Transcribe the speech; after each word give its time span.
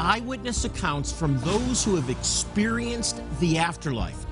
eyewitness 0.00 0.64
accounts 0.64 1.12
from 1.12 1.38
those 1.40 1.84
who 1.84 1.94
have 1.94 2.08
experienced 2.08 3.20
the 3.38 3.58
afterlife. 3.58 4.24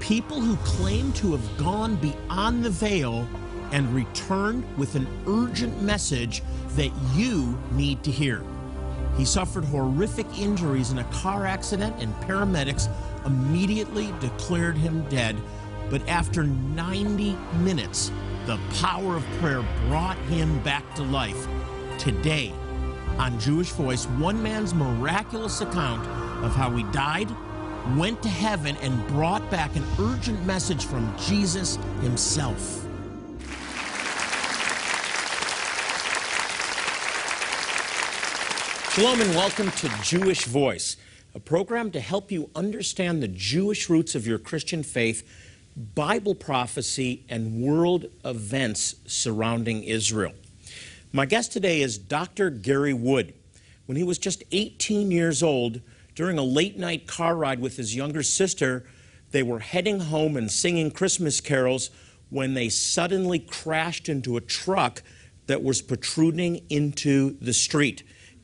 People 0.00 0.40
who 0.40 0.56
claim 0.56 1.12
to 1.12 1.30
have 1.30 1.58
gone 1.58 1.94
beyond 1.96 2.64
the 2.64 2.70
veil 2.70 3.28
and 3.70 3.94
returned 3.94 4.64
with 4.76 4.96
an 4.96 5.06
urgent 5.28 5.80
message 5.80 6.42
that 6.70 6.90
you 7.14 7.56
need 7.70 8.02
to 8.02 8.10
hear. 8.10 8.42
He 9.16 9.24
suffered 9.24 9.64
horrific 9.64 10.26
injuries 10.38 10.90
in 10.90 10.98
a 10.98 11.04
car 11.04 11.46
accident, 11.46 11.94
and 12.00 12.12
paramedics 12.16 12.88
immediately 13.24 14.12
declared 14.20 14.76
him 14.76 15.08
dead. 15.08 15.36
But 15.88 16.06
after 16.08 16.42
90 16.42 17.36
minutes, 17.60 18.10
the 18.46 18.58
power 18.80 19.16
of 19.16 19.24
prayer 19.40 19.64
brought 19.86 20.18
him 20.28 20.58
back 20.64 20.94
to 20.96 21.04
life. 21.04 21.46
Today, 21.96 22.52
on 23.18 23.38
Jewish 23.40 23.70
Voice, 23.70 24.04
one 24.04 24.42
man's 24.42 24.74
miraculous 24.74 25.60
account 25.60 26.06
of 26.44 26.54
how 26.54 26.70
he 26.70 26.82
died, 26.92 27.28
went 27.96 28.22
to 28.22 28.28
heaven, 28.28 28.76
and 28.82 29.06
brought 29.08 29.48
back 29.50 29.74
an 29.74 29.84
urgent 29.98 30.44
message 30.44 30.84
from 30.84 31.14
Jesus 31.18 31.76
himself. 32.02 32.82
Shalom 38.92 39.20
and 39.20 39.30
welcome 39.30 39.70
to 39.70 39.88
Jewish 40.02 40.44
Voice, 40.44 40.96
a 41.34 41.40
program 41.40 41.90
to 41.92 42.00
help 42.00 42.30
you 42.30 42.50
understand 42.54 43.22
the 43.22 43.28
Jewish 43.28 43.88
roots 43.88 44.14
of 44.14 44.26
your 44.26 44.38
Christian 44.38 44.82
faith, 44.82 45.26
Bible 45.94 46.34
prophecy, 46.34 47.24
and 47.28 47.62
world 47.62 48.06
events 48.24 48.96
surrounding 49.06 49.84
Israel. 49.84 50.32
My 51.12 51.24
guest 51.24 51.52
today 51.52 51.82
is 51.82 51.98
Dr. 51.98 52.50
Gary 52.50 52.92
Wood. 52.92 53.32
When 53.86 53.96
he 53.96 54.02
was 54.02 54.18
just 54.18 54.42
18 54.50 55.10
years 55.10 55.42
old, 55.42 55.80
during 56.14 56.36
a 56.36 56.42
late 56.42 56.78
night 56.78 57.06
car 57.06 57.36
ride 57.36 57.60
with 57.60 57.76
his 57.76 57.94
younger 57.94 58.22
sister, 58.22 58.84
they 59.30 59.42
were 59.42 59.60
heading 59.60 60.00
home 60.00 60.36
and 60.36 60.50
singing 60.50 60.90
Christmas 60.90 61.40
carols 61.40 61.90
when 62.28 62.54
they 62.54 62.68
suddenly 62.68 63.38
crashed 63.38 64.08
into 64.08 64.36
a 64.36 64.40
truck 64.40 65.02
that 65.46 65.62
was 65.62 65.80
protruding 65.80 66.66
into 66.68 67.36
the 67.40 67.52
street. 67.52 68.02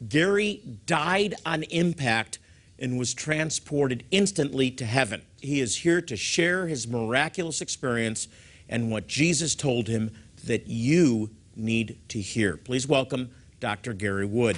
Gary 0.08 0.62
died 0.86 1.34
on 1.44 1.64
impact 1.64 2.38
and 2.78 2.96
was 2.96 3.12
transported 3.12 4.04
instantly 4.12 4.70
to 4.70 4.84
heaven. 4.84 5.22
He 5.40 5.60
is 5.60 5.78
here 5.78 6.00
to 6.02 6.16
share 6.16 6.68
his 6.68 6.86
miraculous 6.86 7.60
experience 7.60 8.28
and 8.68 8.90
what 8.90 9.08
Jesus 9.08 9.56
told 9.56 9.88
him 9.88 10.12
that 10.44 10.68
you 10.68 11.30
need 11.56 11.98
to 12.08 12.20
hear. 12.20 12.56
Please 12.56 12.86
welcome 12.86 13.30
Dr. 13.60 13.92
Gary 13.92 14.26
Wood. 14.26 14.56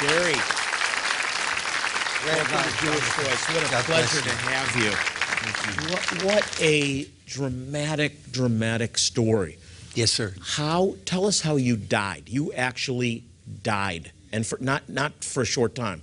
Gary, 0.00 0.36
welcome 2.26 2.58
to 2.58 2.76
Jewish 2.84 3.08
Voice. 3.14 3.48
What 3.54 3.66
a 3.66 3.70
God 3.70 3.84
pleasure 3.84 4.20
to 4.20 4.28
you. 4.28 4.34
have 4.34 4.76
you. 4.76 5.16
What, 5.90 6.24
what 6.24 6.60
a 6.60 7.06
dramatic, 7.26 8.32
dramatic 8.32 8.98
story. 8.98 9.58
Yes, 9.94 10.12
sir. 10.12 10.34
How? 10.42 10.96
Tell 11.04 11.26
us 11.26 11.40
how 11.40 11.56
you 11.56 11.76
died. 11.76 12.24
You 12.28 12.52
actually 12.52 13.24
died, 13.62 14.12
and 14.32 14.46
for 14.46 14.58
not 14.60 14.88
not 14.88 15.24
for 15.24 15.42
a 15.42 15.46
short 15.46 15.74
time. 15.74 16.02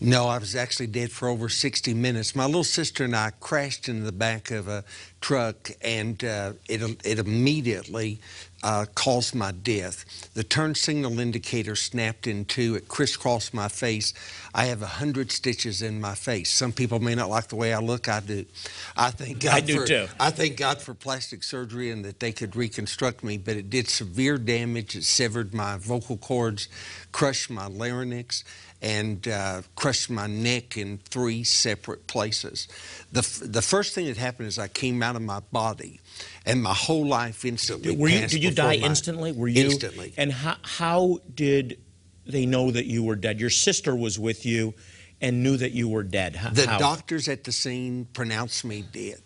No, 0.00 0.28
I 0.28 0.38
was 0.38 0.56
actually 0.56 0.86
dead 0.86 1.10
for 1.12 1.28
over 1.28 1.48
60 1.48 1.94
minutes. 1.94 2.34
My 2.34 2.46
little 2.46 2.64
sister 2.64 3.04
and 3.04 3.14
I 3.14 3.30
crashed 3.40 3.88
into 3.88 4.02
the 4.02 4.12
back 4.12 4.50
of 4.50 4.68
a 4.68 4.84
truck, 5.20 5.70
and 5.82 6.22
uh, 6.24 6.52
it, 6.68 6.80
it 7.04 7.18
immediately 7.18 8.20
uh, 8.62 8.84
caused 8.94 9.34
my 9.34 9.52
death. 9.52 10.30
The 10.34 10.44
turn 10.44 10.74
signal 10.74 11.18
indicator 11.18 11.76
snapped 11.76 12.26
in 12.26 12.44
two. 12.44 12.74
It 12.74 12.88
crisscrossed 12.88 13.54
my 13.54 13.68
face. 13.68 14.12
I 14.54 14.66
have 14.66 14.82
a 14.82 14.86
hundred 14.86 15.30
stitches 15.30 15.82
in 15.82 16.00
my 16.00 16.14
face. 16.14 16.50
Some 16.50 16.72
people 16.72 17.00
may 17.00 17.14
not 17.14 17.30
like 17.30 17.48
the 17.48 17.56
way 17.56 17.72
I 17.72 17.78
look. 17.78 18.08
I 18.08 18.20
do. 18.20 18.44
I 18.96 19.10
thank 19.10 19.40
God 19.40 19.54
I 19.54 19.60
do 19.60 19.80
for, 19.80 19.86
too. 19.86 20.06
I 20.18 20.30
thank 20.30 20.56
God 20.56 20.80
for 20.80 20.94
plastic 20.94 21.42
surgery 21.42 21.90
and 21.90 22.04
that 22.04 22.20
they 22.20 22.32
could 22.32 22.56
reconstruct 22.56 23.24
me, 23.24 23.38
but 23.38 23.56
it 23.56 23.70
did 23.70 23.88
severe 23.88 24.36
damage. 24.36 24.94
It 24.94 25.04
severed 25.04 25.54
my 25.54 25.76
vocal 25.78 26.16
cords, 26.16 26.68
crushed 27.12 27.50
my 27.50 27.66
larynx, 27.66 28.44
and 28.82 29.28
uh, 29.28 29.62
crushed 29.76 30.10
my 30.10 30.26
neck 30.26 30.76
in 30.76 30.98
three 30.98 31.44
separate 31.44 32.06
places. 32.06 32.66
The, 33.12 33.20
f- 33.20 33.40
the 33.44 33.62
first 33.62 33.94
thing 33.94 34.06
that 34.06 34.16
happened 34.16 34.48
is 34.48 34.58
I 34.58 34.68
came 34.68 35.02
out 35.02 35.16
of 35.16 35.22
my 35.22 35.40
body, 35.52 36.00
and 36.46 36.62
my 36.62 36.72
whole 36.74 37.06
life 37.06 37.44
instantly 37.44 37.96
Were 37.96 38.08
you? 38.08 38.26
Did 38.26 38.42
you 38.42 38.50
die 38.50 38.78
my- 38.78 38.86
instantly? 38.86 39.32
Were 39.32 39.48
you 39.48 39.64
Instantly. 39.64 40.14
And 40.16 40.32
how 40.32 40.56
how 40.62 41.18
did 41.34 41.78
they 42.26 42.46
know 42.46 42.70
that 42.70 42.86
you 42.86 43.02
were 43.02 43.16
dead? 43.16 43.40
Your 43.40 43.50
sister 43.50 43.94
was 43.94 44.18
with 44.18 44.46
you, 44.46 44.74
and 45.20 45.42
knew 45.42 45.56
that 45.58 45.72
you 45.72 45.88
were 45.88 46.02
dead. 46.02 46.36
How, 46.36 46.50
The 46.50 46.66
doctors 46.66 47.28
at 47.28 47.44
the 47.44 47.52
scene 47.52 48.06
pronounced 48.12 48.64
me 48.64 48.82
dead. 48.82 49.20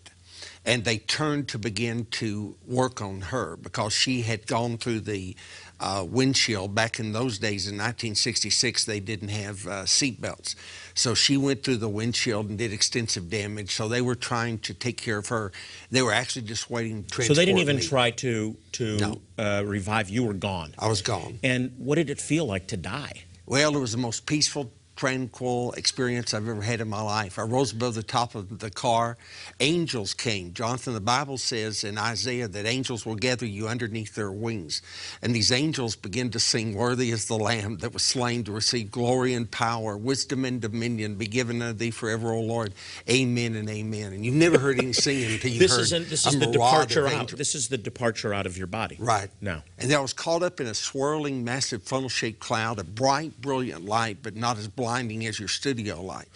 And 0.65 0.83
they 0.83 0.97
turned 0.97 1.47
to 1.49 1.59
begin 1.59 2.05
to 2.11 2.55
work 2.65 2.99
on 3.01 3.21
her 3.21 3.55
because 3.55 3.93
she 3.93 4.23
had 4.23 4.47
gone 4.47 4.77
through 4.77 5.01
the 5.01 5.35
uh, 5.79 6.05
windshield. 6.09 6.73
Back 6.73 6.99
in 6.99 7.11
those 7.11 7.37
days, 7.37 7.67
in 7.67 7.75
1966, 7.75 8.85
they 8.85 8.99
didn't 8.99 9.27
have 9.27 9.67
uh, 9.67 9.85
seat 9.85 10.19
belts. 10.19 10.55
So 10.95 11.13
she 11.13 11.37
went 11.37 11.63
through 11.63 11.77
the 11.77 11.89
windshield 11.89 12.49
and 12.49 12.57
did 12.57 12.73
extensive 12.73 13.29
damage. 13.29 13.75
So 13.75 13.87
they 13.87 14.01
were 14.01 14.15
trying 14.15 14.57
to 14.59 14.73
take 14.73 14.97
care 14.97 15.17
of 15.19 15.27
her. 15.27 15.51
They 15.91 16.01
were 16.01 16.13
actually 16.13 16.43
just 16.47 16.69
waiting 16.71 17.03
to 17.03 17.21
So 17.23 17.33
they 17.35 17.45
didn't 17.45 17.59
even 17.61 17.75
me. 17.77 17.81
try 17.83 18.11
to 18.11 18.55
to 18.73 18.97
No. 18.97 19.21
uh, 19.37 19.63
revive. 19.65 20.09
You 20.09 20.23
were 20.23 20.33
gone. 20.33 20.73
I 20.79 20.87
was 20.87 21.01
gone. 21.01 21.39
And 21.43 21.73
what 21.77 21.95
did 21.95 22.09
it 22.09 22.19
feel 22.19 22.45
like 22.45 22.67
to 22.67 22.77
die? 22.77 23.25
Well, 23.45 23.75
it 23.75 23.79
was 23.79 23.91
the 23.91 23.99
most 23.99 24.25
peaceful, 24.25 24.71
tranquil 24.95 25.73
experience 25.73 26.33
I've 26.33 26.47
ever 26.47 26.61
had 26.61 26.81
in 26.81 26.87
my 26.87 27.01
life. 27.01 27.37
I 27.37 27.43
rose 27.43 27.73
above 27.73 27.95
the 27.95 28.03
top 28.03 28.35
of 28.35 28.59
the 28.59 28.69
car. 28.69 29.17
Angels 29.59 30.13
came. 30.13 30.53
Jonathan, 30.53 30.93
the 30.93 31.01
Bible 31.01 31.37
says 31.37 31.83
in 31.83 31.97
Isaiah 31.97 32.47
that 32.47 32.65
angels 32.65 33.05
will 33.05 33.15
gather 33.15 33.45
you 33.45 33.67
underneath 33.67 34.15
their 34.15 34.31
wings. 34.31 34.81
And 35.21 35.35
these 35.35 35.51
angels 35.51 35.95
begin 35.95 36.29
to 36.31 36.39
sing, 36.39 36.75
Worthy 36.75 37.11
is 37.11 37.27
the 37.27 37.37
Lamb 37.37 37.77
that 37.77 37.93
was 37.93 38.03
slain 38.03 38.43
to 38.45 38.51
receive 38.51 38.91
glory 38.91 39.33
and 39.33 39.49
power, 39.49 39.97
wisdom 39.97 40.45
and 40.45 40.61
dominion 40.61 41.15
be 41.15 41.27
given 41.27 41.61
unto 41.61 41.77
thee 41.77 41.91
forever, 41.91 42.31
O 42.31 42.41
Lord. 42.41 42.73
Amen 43.09 43.55
and 43.55 43.69
amen. 43.69 44.13
And 44.13 44.25
you've 44.25 44.35
never 44.35 44.59
heard 44.59 44.79
any 44.79 44.93
singing 44.93 45.33
until 45.33 45.51
you've 45.51 45.59
This 45.59 45.71
heard 45.71 45.81
isn't. 45.81 46.09
This 46.09 46.25
is 46.25 46.39
the 46.39 46.47
departure 46.47 47.07
out. 47.07 47.29
This 47.29 47.55
is 47.55 47.67
the 47.67 47.77
departure 47.77 48.33
out 48.33 48.45
of 48.45 48.57
your 48.57 48.67
body. 48.67 48.97
Right. 48.99 49.29
Now. 49.41 49.63
And 49.77 49.91
I 49.91 49.99
was 49.99 50.13
caught 50.13 50.41
up 50.41 50.61
in 50.61 50.67
a 50.67 50.73
swirling, 50.73 51.43
massive 51.43 51.83
funnel 51.83 52.09
shaped 52.09 52.39
cloud, 52.39 52.79
a 52.79 52.83
bright, 52.83 53.41
brilliant 53.41 53.85
light, 53.85 54.19
but 54.21 54.35
not 54.35 54.57
as 54.57 54.67
blinding 54.85 55.25
as 55.25 55.39
your 55.39 55.47
studio 55.47 55.99
light. 56.01 56.27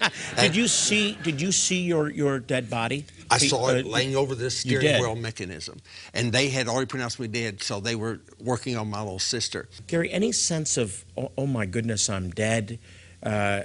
Did 0.40 0.56
you 0.56 0.66
see? 0.66 1.18
Did 1.22 1.42
you 1.42 1.52
see 1.52 1.82
your 1.82 2.08
your 2.10 2.38
dead 2.38 2.70
body? 2.70 3.04
I 3.30 3.36
saw 3.36 3.68
it 3.68 3.84
Uh, 3.84 3.88
laying 3.90 4.16
over 4.16 4.34
this 4.34 4.60
steering 4.60 5.00
wheel 5.02 5.14
mechanism. 5.14 5.80
And 6.14 6.32
they 6.32 6.48
had 6.48 6.68
already 6.68 6.86
pronounced 6.86 7.20
me 7.20 7.28
dead, 7.28 7.62
so 7.62 7.80
they 7.80 7.94
were 7.94 8.20
working 8.40 8.78
on 8.78 8.88
my 8.88 9.00
little 9.00 9.18
sister. 9.18 9.68
Gary, 9.86 10.10
any 10.10 10.32
sense 10.32 10.78
of 10.78 11.04
oh, 11.18 11.30
oh 11.36 11.46
my 11.46 11.66
goodness, 11.66 12.08
I'm 12.08 12.30
dead? 12.30 12.78
Uh, 13.22 13.62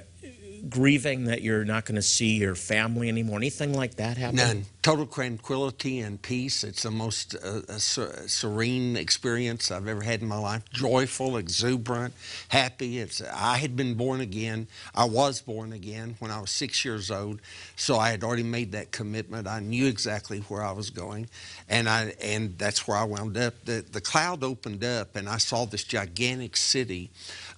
grieving 0.70 1.26
that 1.26 1.42
you're 1.42 1.66
not 1.66 1.86
going 1.86 1.96
to 1.96 2.02
see 2.02 2.38
your 2.38 2.56
family 2.56 3.10
anymore? 3.10 3.38
Anything 3.38 3.74
like 3.74 3.96
that 3.96 4.18
happen? 4.18 4.38
None. 4.38 4.66
Total 4.82 5.06
tranquility 5.06 6.00
and 6.00 6.22
peace. 6.22 6.64
It's 6.64 6.84
the 6.84 6.92
most 6.92 7.36
uh, 7.36 7.62
uh, 7.70 7.78
serene 7.78 8.98
experience 8.98 9.72
I've 9.72 9.88
ever 9.88 10.02
had 10.02 10.22
in 10.22 10.28
my 10.28 10.38
life. 10.38 10.64
Joyful, 10.72 11.38
exuberant, 11.38 12.14
happy. 12.50 13.00
It's. 13.00 13.22
I 13.22 13.58
had 13.58 13.76
been 13.76 13.94
born 13.94 14.20
again. 14.20 14.68
I 14.94 15.06
was 15.06 15.42
born 15.42 15.72
again 15.72 16.16
when 16.20 16.32
I 16.32 16.42
was 16.42 16.52
six 16.52 16.84
years 16.84 17.12
old, 17.12 17.40
so 17.76 17.98
I 17.98 18.10
had 18.10 18.24
already 18.24 18.44
made 18.44 18.74
that 18.74 18.92
commitment. 18.92 19.48
I 19.48 19.62
knew 19.62 19.88
exactly 19.88 20.40
where 20.42 20.62
I 20.62 20.72
was 20.74 20.90
going, 20.90 21.28
and 21.70 21.88
I 21.88 22.14
and 22.22 22.58
that's 22.58 22.86
where 22.88 22.98
I 22.98 23.06
wound 23.06 23.38
up. 23.38 23.54
The 23.64 23.86
the 23.90 24.02
cloud 24.02 24.44
opened 24.44 24.84
up, 24.84 25.16
and 25.16 25.30
I 25.30 25.38
saw 25.38 25.66
this 25.66 25.84
gigantic 25.84 26.58
city 26.58 27.10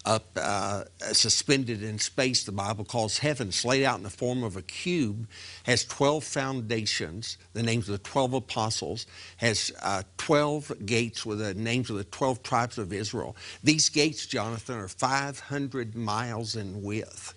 up 0.06 0.38
uh, 0.40 0.84
suspended 1.12 1.84
in 1.84 2.00
space. 2.00 2.44
The 2.44 2.52
Bible 2.52 2.86
calls 2.86 3.18
heaven. 3.18 3.50
It's 3.50 3.66
laid 3.66 3.84
out 3.84 3.98
in 3.98 4.04
the 4.04 4.10
form 4.10 4.44
of 4.44 4.56
a 4.56 4.62
cube. 4.62 5.28
Has 5.63 5.84
twelve 5.84 6.24
foundations. 6.24 7.38
The 7.54 7.63
names 7.63 7.90
of 7.90 7.94
the 7.94 8.10
twelve 8.10 8.34
apostles. 8.34 9.07
Has 9.38 9.72
uh, 9.81 10.04
twelve 10.18 10.72
gates 10.86 11.25
with 11.25 11.40
the 11.40 11.54
names 11.54 11.90
of 11.90 11.98
the 11.98 12.04
twelve 12.04 12.44
tribes 12.44 12.78
of 12.78 12.94
Israel. 12.94 13.36
These 13.63 13.90
gates, 13.90 14.25
Jonathan, 14.25 14.78
are 14.78 14.88
five 14.88 15.40
hundred 15.40 15.96
miles 15.96 16.56
in 16.56 16.84
width. 16.84 17.34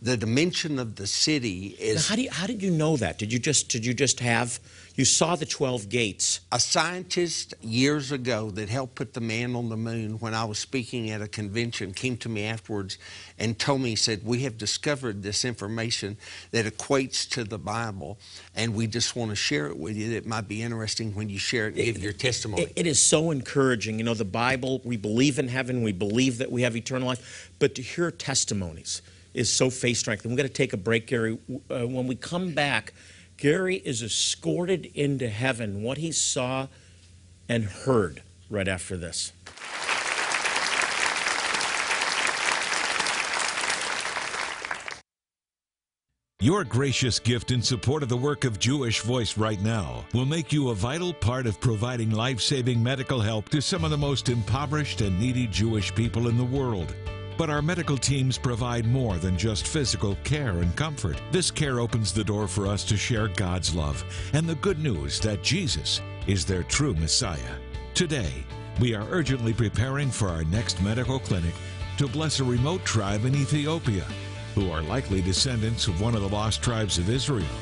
The 0.00 0.16
dimension 0.16 0.78
of 0.78 0.96
the 0.96 1.06
city 1.06 1.76
Now, 1.78 1.84
is 1.84 2.08
how 2.08 2.16
do 2.16 2.22
you, 2.22 2.30
how 2.30 2.46
did 2.46 2.62
you 2.62 2.70
know 2.70 2.96
that? 2.96 3.18
Did 3.18 3.32
you 3.32 3.38
just 3.38 3.68
did 3.68 3.84
you 3.84 3.94
just 3.94 4.20
have 4.20 4.60
You 4.94 5.06
saw 5.06 5.36
the 5.36 5.46
12 5.46 5.88
gates. 5.88 6.40
A 6.52 6.60
scientist 6.60 7.54
years 7.62 8.12
ago 8.12 8.50
that 8.50 8.68
helped 8.68 8.94
put 8.94 9.14
the 9.14 9.22
man 9.22 9.56
on 9.56 9.70
the 9.70 9.76
moon 9.76 10.18
when 10.18 10.34
I 10.34 10.44
was 10.44 10.58
speaking 10.58 11.08
at 11.10 11.22
a 11.22 11.28
convention 11.28 11.94
came 11.94 12.18
to 12.18 12.28
me 12.28 12.44
afterwards 12.44 12.98
and 13.38 13.58
told 13.58 13.80
me, 13.80 13.90
he 13.90 13.96
said, 13.96 14.22
We 14.22 14.40
have 14.40 14.58
discovered 14.58 15.22
this 15.22 15.46
information 15.46 16.18
that 16.50 16.66
equates 16.66 17.26
to 17.30 17.44
the 17.44 17.58
Bible, 17.58 18.18
and 18.54 18.74
we 18.74 18.86
just 18.86 19.16
want 19.16 19.30
to 19.30 19.36
share 19.36 19.66
it 19.68 19.78
with 19.78 19.96
you. 19.96 20.12
It 20.12 20.26
might 20.26 20.46
be 20.46 20.62
interesting 20.62 21.14
when 21.14 21.30
you 21.30 21.38
share 21.38 21.68
it 21.68 21.74
and 21.74 21.84
give 21.84 21.98
your 21.98 22.12
testimony. 22.12 22.64
It- 22.64 22.72
it 22.76 22.86
is 22.86 23.00
so 23.00 23.30
encouraging. 23.30 23.98
You 23.98 24.04
know, 24.04 24.14
the 24.14 24.24
Bible, 24.26 24.82
we 24.84 24.98
believe 24.98 25.38
in 25.38 25.48
heaven, 25.48 25.82
we 25.82 25.92
believe 25.92 26.36
that 26.38 26.52
we 26.52 26.62
have 26.62 26.76
eternal 26.76 27.08
life, 27.08 27.50
but 27.58 27.74
to 27.76 27.82
hear 27.82 28.10
testimonies 28.10 29.00
is 29.32 29.50
so 29.50 29.70
faith 29.70 29.96
strengthening. 29.96 30.34
We've 30.36 30.44
got 30.44 30.48
to 30.48 30.52
take 30.52 30.74
a 30.74 30.76
break, 30.76 31.06
Gary. 31.06 31.38
Uh, 31.70 31.86
when 31.86 32.06
we 32.06 32.14
come 32.14 32.52
back, 32.52 32.92
Gary 33.42 33.82
is 33.84 34.04
escorted 34.04 34.86
into 34.94 35.28
heaven, 35.28 35.82
what 35.82 35.98
he 35.98 36.12
saw 36.12 36.68
and 37.48 37.64
heard 37.64 38.22
right 38.48 38.68
after 38.68 38.96
this. 38.96 39.32
Your 46.38 46.62
gracious 46.62 47.18
gift 47.18 47.50
in 47.50 47.62
support 47.62 48.04
of 48.04 48.08
the 48.08 48.16
work 48.16 48.44
of 48.44 48.60
Jewish 48.60 49.00
Voice 49.00 49.36
right 49.36 49.60
now 49.60 50.04
will 50.14 50.24
make 50.24 50.52
you 50.52 50.68
a 50.68 50.74
vital 50.76 51.12
part 51.12 51.48
of 51.48 51.60
providing 51.60 52.12
life 52.12 52.40
saving 52.40 52.80
medical 52.80 53.18
help 53.18 53.48
to 53.48 53.60
some 53.60 53.82
of 53.82 53.90
the 53.90 53.98
most 53.98 54.28
impoverished 54.28 55.00
and 55.00 55.18
needy 55.18 55.48
Jewish 55.48 55.92
people 55.96 56.28
in 56.28 56.38
the 56.38 56.44
world. 56.44 56.94
But 57.42 57.50
our 57.50 57.60
medical 57.60 57.98
teams 57.98 58.38
provide 58.38 58.86
more 58.86 59.16
than 59.16 59.36
just 59.36 59.66
physical 59.66 60.16
care 60.22 60.60
and 60.60 60.76
comfort. 60.76 61.20
This 61.32 61.50
care 61.50 61.80
opens 61.80 62.12
the 62.12 62.22
door 62.22 62.46
for 62.46 62.68
us 62.68 62.84
to 62.84 62.96
share 62.96 63.26
God's 63.26 63.74
love 63.74 64.04
and 64.32 64.48
the 64.48 64.54
good 64.54 64.78
news 64.78 65.18
that 65.18 65.42
Jesus 65.42 66.00
is 66.28 66.44
their 66.44 66.62
true 66.62 66.94
Messiah. 66.94 67.56
Today, 67.94 68.30
we 68.80 68.94
are 68.94 69.08
urgently 69.10 69.52
preparing 69.52 70.08
for 70.08 70.28
our 70.28 70.44
next 70.44 70.80
medical 70.82 71.18
clinic 71.18 71.52
to 71.98 72.06
bless 72.06 72.38
a 72.38 72.44
remote 72.44 72.84
tribe 72.84 73.24
in 73.24 73.34
Ethiopia 73.34 74.06
who 74.54 74.70
are 74.70 74.82
likely 74.82 75.20
descendants 75.20 75.88
of 75.88 76.00
one 76.00 76.14
of 76.14 76.20
the 76.20 76.28
lost 76.28 76.62
tribes 76.62 76.96
of 76.96 77.10
Israel. 77.10 77.56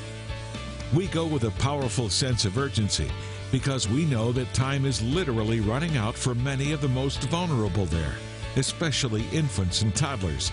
We 0.95 1.07
go 1.07 1.25
with 1.25 1.45
a 1.45 1.53
powerful 1.53 2.11
sense 2.11 2.45
of 2.45 2.59
urgency 2.59 3.11
because 3.51 3.89
we 3.89 4.05
know 4.05 4.31
that 4.33 4.53
time 4.53 4.85
is 4.85 5.01
literally 5.01 5.61
running 5.61 5.97
out 5.97 6.17
for 6.17 6.35
many 6.35 6.73
of 6.73 6.83
the 6.83 6.89
most 6.89 7.23
vulnerable 7.31 7.87
there, 7.87 8.17
especially 8.57 9.25
infants 9.33 9.83
and 9.83 9.95
toddlers, 9.95 10.51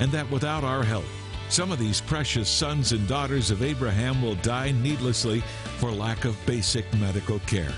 and 0.00 0.10
that 0.12 0.30
without 0.30 0.64
our 0.64 0.82
help, 0.82 1.04
some 1.48 1.70
of 1.70 1.78
these 1.78 2.00
precious 2.00 2.48
sons 2.48 2.92
and 2.92 3.06
daughters 3.06 3.50
of 3.50 3.62
Abraham 3.62 4.22
will 4.22 4.34
die 4.36 4.72
needlessly 4.72 5.42
for 5.78 5.90
lack 5.90 6.24
of 6.24 6.36
basic 6.46 6.92
medical 6.94 7.38
care. 7.40 7.72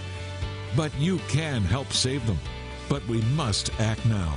But 0.77 0.95
you 0.99 1.19
can 1.29 1.63
help 1.63 1.93
save 1.93 2.27
them, 2.27 2.39
but 2.89 3.07
we 3.09 3.23
must 3.35 3.71
act 3.81 4.05
now. 4.07 4.37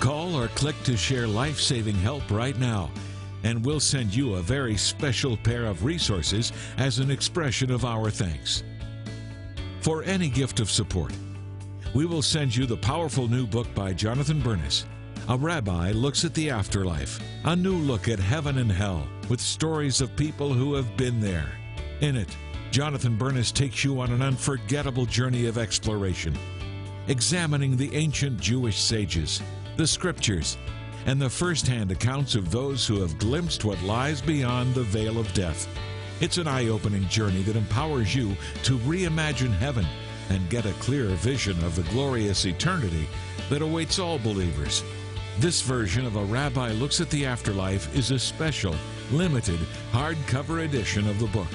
Call 0.00 0.34
or 0.34 0.48
click 0.48 0.80
to 0.84 0.96
share 0.96 1.26
life 1.26 1.60
saving 1.60 1.96
help 1.96 2.30
right 2.30 2.58
now, 2.58 2.90
and 3.44 3.64
we'll 3.64 3.80
send 3.80 4.14
you 4.14 4.34
a 4.34 4.42
very 4.42 4.76
special 4.76 5.36
pair 5.36 5.66
of 5.66 5.84
resources 5.84 6.52
as 6.78 6.98
an 6.98 7.10
expression 7.10 7.70
of 7.70 7.84
our 7.84 8.10
thanks. 8.10 8.62
For 9.80 10.02
any 10.04 10.28
gift 10.28 10.60
of 10.60 10.70
support, 10.70 11.12
we 11.94 12.06
will 12.06 12.22
send 12.22 12.54
you 12.56 12.64
the 12.64 12.76
powerful 12.76 13.28
new 13.28 13.46
book 13.46 13.66
by 13.74 13.92
Jonathan 13.92 14.40
Bernis. 14.40 14.86
A 15.28 15.36
rabbi 15.36 15.92
looks 15.92 16.24
at 16.24 16.34
the 16.34 16.50
afterlife, 16.50 17.20
a 17.44 17.54
new 17.54 17.76
look 17.76 18.08
at 18.08 18.18
heaven 18.18 18.58
and 18.58 18.72
hell, 18.72 19.06
with 19.28 19.40
stories 19.40 20.00
of 20.00 20.16
people 20.16 20.52
who 20.52 20.74
have 20.74 20.96
been 20.96 21.20
there. 21.20 21.50
In 22.00 22.16
it, 22.16 22.34
Jonathan 22.70 23.16
Bernis 23.16 23.52
takes 23.52 23.84
you 23.84 24.00
on 24.00 24.10
an 24.10 24.22
unforgettable 24.22 25.04
journey 25.04 25.46
of 25.46 25.58
exploration, 25.58 26.34
examining 27.08 27.76
the 27.76 27.94
ancient 27.94 28.40
Jewish 28.40 28.80
sages 28.80 29.42
the 29.76 29.86
scriptures, 29.86 30.58
and 31.06 31.20
the 31.20 31.30
first 31.30 31.66
hand 31.66 31.90
accounts 31.90 32.34
of 32.34 32.50
those 32.50 32.86
who 32.86 33.00
have 33.00 33.18
glimpsed 33.18 33.64
what 33.64 33.82
lies 33.82 34.20
beyond 34.20 34.74
the 34.74 34.82
veil 34.82 35.18
of 35.18 35.32
death. 35.32 35.66
It's 36.20 36.38
an 36.38 36.46
eye 36.46 36.68
opening 36.68 37.08
journey 37.08 37.42
that 37.42 37.56
empowers 37.56 38.14
you 38.14 38.36
to 38.64 38.78
reimagine 38.78 39.56
heaven 39.56 39.86
and 40.32 40.48
get 40.48 40.66
a 40.66 40.72
clearer 40.74 41.14
vision 41.16 41.62
of 41.64 41.76
the 41.76 41.82
glorious 41.92 42.46
eternity 42.46 43.06
that 43.50 43.62
awaits 43.62 43.98
all 43.98 44.18
believers. 44.18 44.82
This 45.38 45.60
version 45.60 46.06
of 46.06 46.16
A 46.16 46.24
Rabbi 46.24 46.72
Looks 46.72 47.00
at 47.00 47.10
the 47.10 47.26
Afterlife 47.26 47.94
is 47.94 48.10
a 48.10 48.18
special, 48.18 48.74
limited, 49.10 49.60
hardcover 49.92 50.64
edition 50.64 51.06
of 51.08 51.18
the 51.18 51.26
book. 51.26 51.48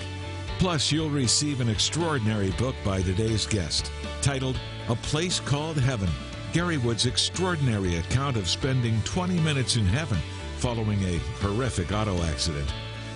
Plus, 0.59 0.91
you'll 0.91 1.09
receive 1.09 1.61
an 1.61 1.69
extraordinary 1.69 2.51
book 2.51 2.75
by 2.85 3.01
today's 3.01 3.45
guest 3.45 3.91
titled 4.21 4.59
A 4.89 4.95
Place 4.95 5.39
Called 5.39 5.77
Heaven 5.77 6.09
Gary 6.53 6.77
Wood's 6.77 7.05
extraordinary 7.05 7.97
account 7.97 8.37
of 8.37 8.47
spending 8.47 9.01
20 9.03 9.39
minutes 9.41 9.75
in 9.75 9.85
heaven 9.85 10.17
following 10.57 11.01
a 11.03 11.17
horrific 11.39 11.91
auto 11.91 12.21
accident. 12.23 12.67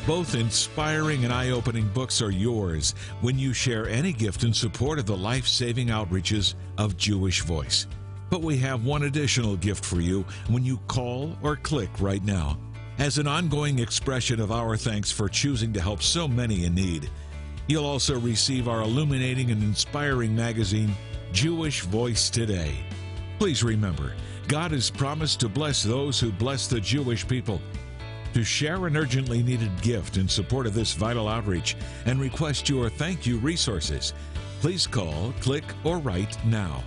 Both 0.08 0.34
inspiring 0.34 1.26
and 1.26 1.32
eye 1.32 1.52
opening 1.52 1.88
books 1.90 2.24
are 2.24 2.32
yours 2.32 2.96
when 3.22 3.38
you 3.38 3.54
share 3.54 3.88
any 3.88 4.12
gift 4.12 4.44
in 4.44 4.52
support 4.52 4.98
of 4.98 5.06
the 5.06 5.16
life 5.16 5.48
saving 5.48 5.90
outreaches 5.90 6.56
of 6.80 6.98
Jewish 6.98 7.42
Voice. 7.42 7.86
But 8.32 8.42
we 8.42 8.58
have 8.58 8.84
one 8.84 9.04
additional 9.04 9.56
gift 9.58 9.86
for 9.86 10.02
you 10.02 10.26
when 10.48 10.64
you 10.64 10.78
call 10.88 11.38
or 11.44 11.56
click 11.56 11.90
right 12.00 12.24
now. 12.24 12.58
As 12.98 13.20
an 13.20 13.28
ongoing 13.28 13.78
expression 13.78 14.40
of 14.40 14.52
our 14.52 14.76
thanks 14.76 15.12
for 15.12 15.30
choosing 15.30 15.72
to 15.74 15.82
help 15.82 16.02
so 16.02 16.28
many 16.28 16.66
in 16.66 16.74
need, 16.74 17.08
you'll 17.68 17.86
also 17.86 18.20
receive 18.20 18.68
our 18.68 18.82
illuminating 18.82 19.52
and 19.52 19.62
inspiring 19.62 20.36
magazine, 20.36 20.96
Jewish 21.32 21.82
Voice 21.82 22.32
Today. 22.32 22.74
Please 23.38 23.64
remember, 23.64 24.14
God 24.48 24.72
has 24.72 24.90
promised 24.90 25.40
to 25.42 25.50
bless 25.50 25.84
those 25.84 26.20
who 26.20 26.32
bless 26.32 26.66
the 26.66 26.82
Jewish 26.82 27.28
people. 27.28 27.62
To 28.34 28.44
share 28.46 28.88
an 28.88 28.96
urgently 28.96 29.44
needed 29.44 29.82
gift 29.82 30.16
in 30.16 30.28
support 30.28 30.66
of 30.66 30.74
this 30.74 30.94
vital 30.94 31.28
outreach 31.28 31.76
and 32.06 32.20
request 32.20 32.70
your 32.70 32.90
thank 32.90 33.26
you 33.26 33.38
resources, 33.38 34.14
please 34.62 34.88
call, 34.88 35.34
click, 35.42 35.66
or 35.84 35.98
write 35.98 36.44
now. 36.46 36.82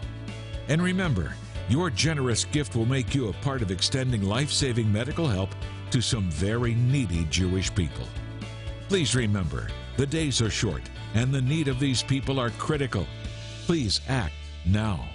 And 0.69 0.83
remember, 0.83 1.35
your 1.69 1.91
generous 1.91 2.45
gift 2.47 2.75
will 2.75 2.87
make 2.87 3.15
you 3.15 3.29
a 3.29 3.33
part 3.35 3.61
of 3.61 3.71
extending 3.71 4.23
life 4.23 4.51
saving 4.51 4.91
medical 4.91 5.27
help 5.27 5.51
to 5.91 6.01
some 6.01 6.31
very 6.31 6.75
needy 6.75 7.27
Jewish 7.31 7.75
people. 7.75 8.07
Please 8.89 9.15
remember, 9.15 9.69
the 9.97 10.07
days 10.07 10.41
are 10.41 10.51
short 10.51 10.83
and 11.15 11.33
the 11.33 11.43
need 11.43 11.69
of 11.69 11.79
these 11.79 12.03
people 12.03 12.41
are 12.41 12.51
critical. 12.51 13.07
Please 13.67 14.01
act 14.09 14.35
now. 14.65 15.09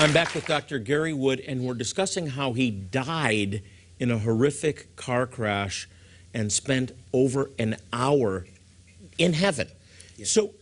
I'm 0.00 0.14
back 0.14 0.34
with 0.34 0.46
Dr. 0.46 0.78
Gary 0.78 1.12
Wood, 1.12 1.40
and 1.40 1.62
we're 1.62 1.74
discussing 1.74 2.28
how 2.28 2.54
he 2.54 2.70
died 2.70 3.62
in 3.98 4.10
a 4.10 4.16
horrific 4.18 4.96
car 4.96 5.26
crash 5.26 5.90
and 6.32 6.50
spent 6.50 6.92
over 7.12 7.50
an 7.58 7.76
hour 7.92 8.46
in 9.18 9.34
heaven. 9.34 9.68
Yes. 10.16 10.30
So 10.30 10.54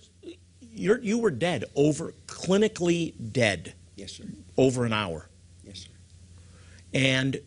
you're, 0.72 0.98
you 1.00 1.18
were 1.18 1.30
dead, 1.30 1.66
over 1.76 2.14
clinically 2.26 3.14
dead, 3.32 3.74
Yes, 3.94 4.12
sir. 4.14 4.24
over 4.56 4.84
an 4.84 4.92
hour, 4.92 5.28
Yes, 5.64 5.80
sir. 5.82 5.90
and 6.92 7.40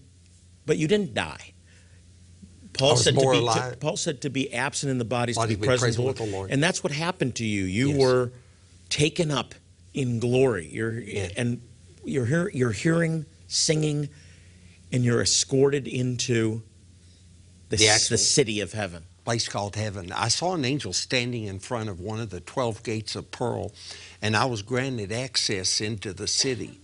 but 0.65 0.77
you 0.77 0.87
didn't 0.87 1.13
die. 1.13 1.51
Paul 2.71 2.95
said 2.95 3.15
to 3.15 3.19
be 3.31 3.37
alive. 3.37 3.81
Paul 3.81 3.97
said 3.97 4.21
to 4.21 4.29
be 4.29 4.53
absent 4.53 4.91
in 4.91 4.97
the 4.97 5.03
bodies 5.03 5.35
Body 5.35 5.55
to 5.55 5.59
be 5.61 5.67
present, 5.67 5.97
with 5.97 6.07
with 6.07 6.17
the 6.17 6.25
Lord. 6.25 6.51
and 6.51 6.63
that's 6.63 6.85
what 6.85 6.93
happened 6.93 7.35
to 7.35 7.45
you. 7.45 7.65
You 7.65 7.89
Yes. 7.89 7.97
were 7.99 8.31
taken 8.87 9.29
up 9.29 9.55
in 9.93 10.19
glory. 10.19 10.69
You're 10.71 10.97
Yeah. 11.01 11.29
and 11.35 11.61
you're 12.03 12.25
hear, 12.25 12.49
you're 12.53 12.71
hearing 12.71 13.25
singing, 13.47 14.09
and 14.91 15.03
you're 15.03 15.21
escorted 15.21 15.87
into 15.87 16.61
the, 17.69 17.77
The 17.77 17.89
actual- 17.89 18.13
the 18.13 18.17
city 18.17 18.59
of 18.59 18.73
heaven. 18.73 19.03
place 19.23 19.47
called 19.47 19.75
heaven. 19.75 20.11
I 20.11 20.29
saw 20.29 20.55
an 20.55 20.65
angel 20.65 20.93
standing 20.93 21.43
in 21.45 21.59
front 21.59 21.89
of 21.89 21.99
one 21.99 22.19
of 22.19 22.31
the 22.31 22.39
12 22.41 22.81
gates 22.83 23.15
of 23.15 23.29
pearl, 23.29 23.71
and 24.21 24.35
I 24.35 24.45
was 24.45 24.61
granted 24.63 25.11
access 25.11 25.79
into 25.79 26.11
the 26.11 26.27
city. 26.27 26.79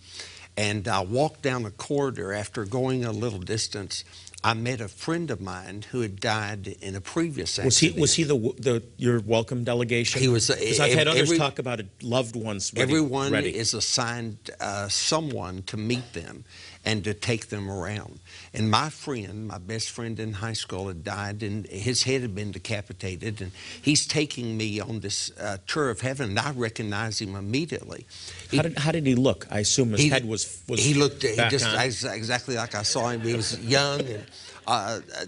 And 0.55 0.87
I 0.87 1.01
walked 1.01 1.41
down 1.41 1.65
a 1.65 1.71
corridor 1.71 2.31
after 2.33 2.63
going 2.65 3.03
a 3.03 3.11
little 3.11 3.39
distance. 3.39 4.03
I 4.43 4.53
met 4.53 4.79
a 4.81 4.87
friend 4.87 5.31
of 5.31 5.41
mine 5.41 5.83
who 5.91 6.01
had 6.01 6.19
died 6.19 6.67
in 6.79 6.95
a 6.95 7.01
previous 7.01 7.57
Was 7.57 7.79
he 7.79 7.89
was 7.91 8.13
he 8.13 8.23
the 8.23 8.37
the 8.57 8.83
your 8.97 9.19
welcome 9.19 9.63
delegation? 9.63 10.21
He 10.21 10.27
was, 10.27 10.47
Because 10.47 10.79
I've 10.79 10.93
had 10.93 11.07
ev- 11.07 11.15
others 11.15 11.37
talk 11.37 11.59
about 11.59 11.79
it, 11.79 11.87
loved 12.01 12.35
ones. 12.35 12.71
Ready, 12.73 12.83
Everyone 12.83 13.31
ready. 13.31 13.55
is 13.55 13.73
assigned 13.73 14.37
uh, 14.59 14.87
someone 14.89 15.63
to 15.63 15.75
meet 15.77 16.13
them 16.13 16.45
and 16.85 17.03
to 17.03 17.13
take 17.13 17.47
them 17.47 17.69
around. 17.69 18.19
And 18.53 18.69
my 18.71 18.89
friend, 18.89 19.47
my 19.47 19.57
best 19.57 19.89
friend 19.91 20.19
in 20.19 20.33
high 20.33 20.53
school, 20.53 20.87
had 20.87 21.03
died, 21.03 21.43
and 21.43 21.67
his 21.67 22.03
head 22.03 22.21
had 22.21 22.33
been 22.35 22.51
decapitated. 22.51 23.41
And 23.41 23.51
he's 23.81 24.05
taking 24.07 24.57
me 24.57 24.79
on 24.79 24.99
this 25.01 25.31
uh, 25.39 25.57
tour 25.67 25.89
of 25.89 26.01
heaven, 26.01 26.29
and 26.29 26.39
I 26.39 26.51
recognize 26.51 27.19
him 27.19 27.35
immediately. 27.35 28.05
He, 28.49 28.57
How 28.57 28.63
did 28.63 28.77
how 28.77 28.91
did 28.91 29.05
he 29.05 29.15
look? 29.15 29.47
I 29.51 29.59
assume 29.59 29.91
his 29.91 30.01
he- 30.01 30.09
head 30.09 30.25
was 30.25 30.61
was. 30.67 30.79
he 30.83 30.93
looked 30.93 31.23
he 31.23 31.35
just 31.49 32.05
exactly 32.05 32.55
like 32.55 32.75
I 32.75 32.83
saw 32.83 33.09
him. 33.09 33.21
He 33.21 33.33
was 33.33 33.59
young 33.59 34.01
and. 34.01 34.25
Uh, 34.67 34.99
uh, 35.17 35.25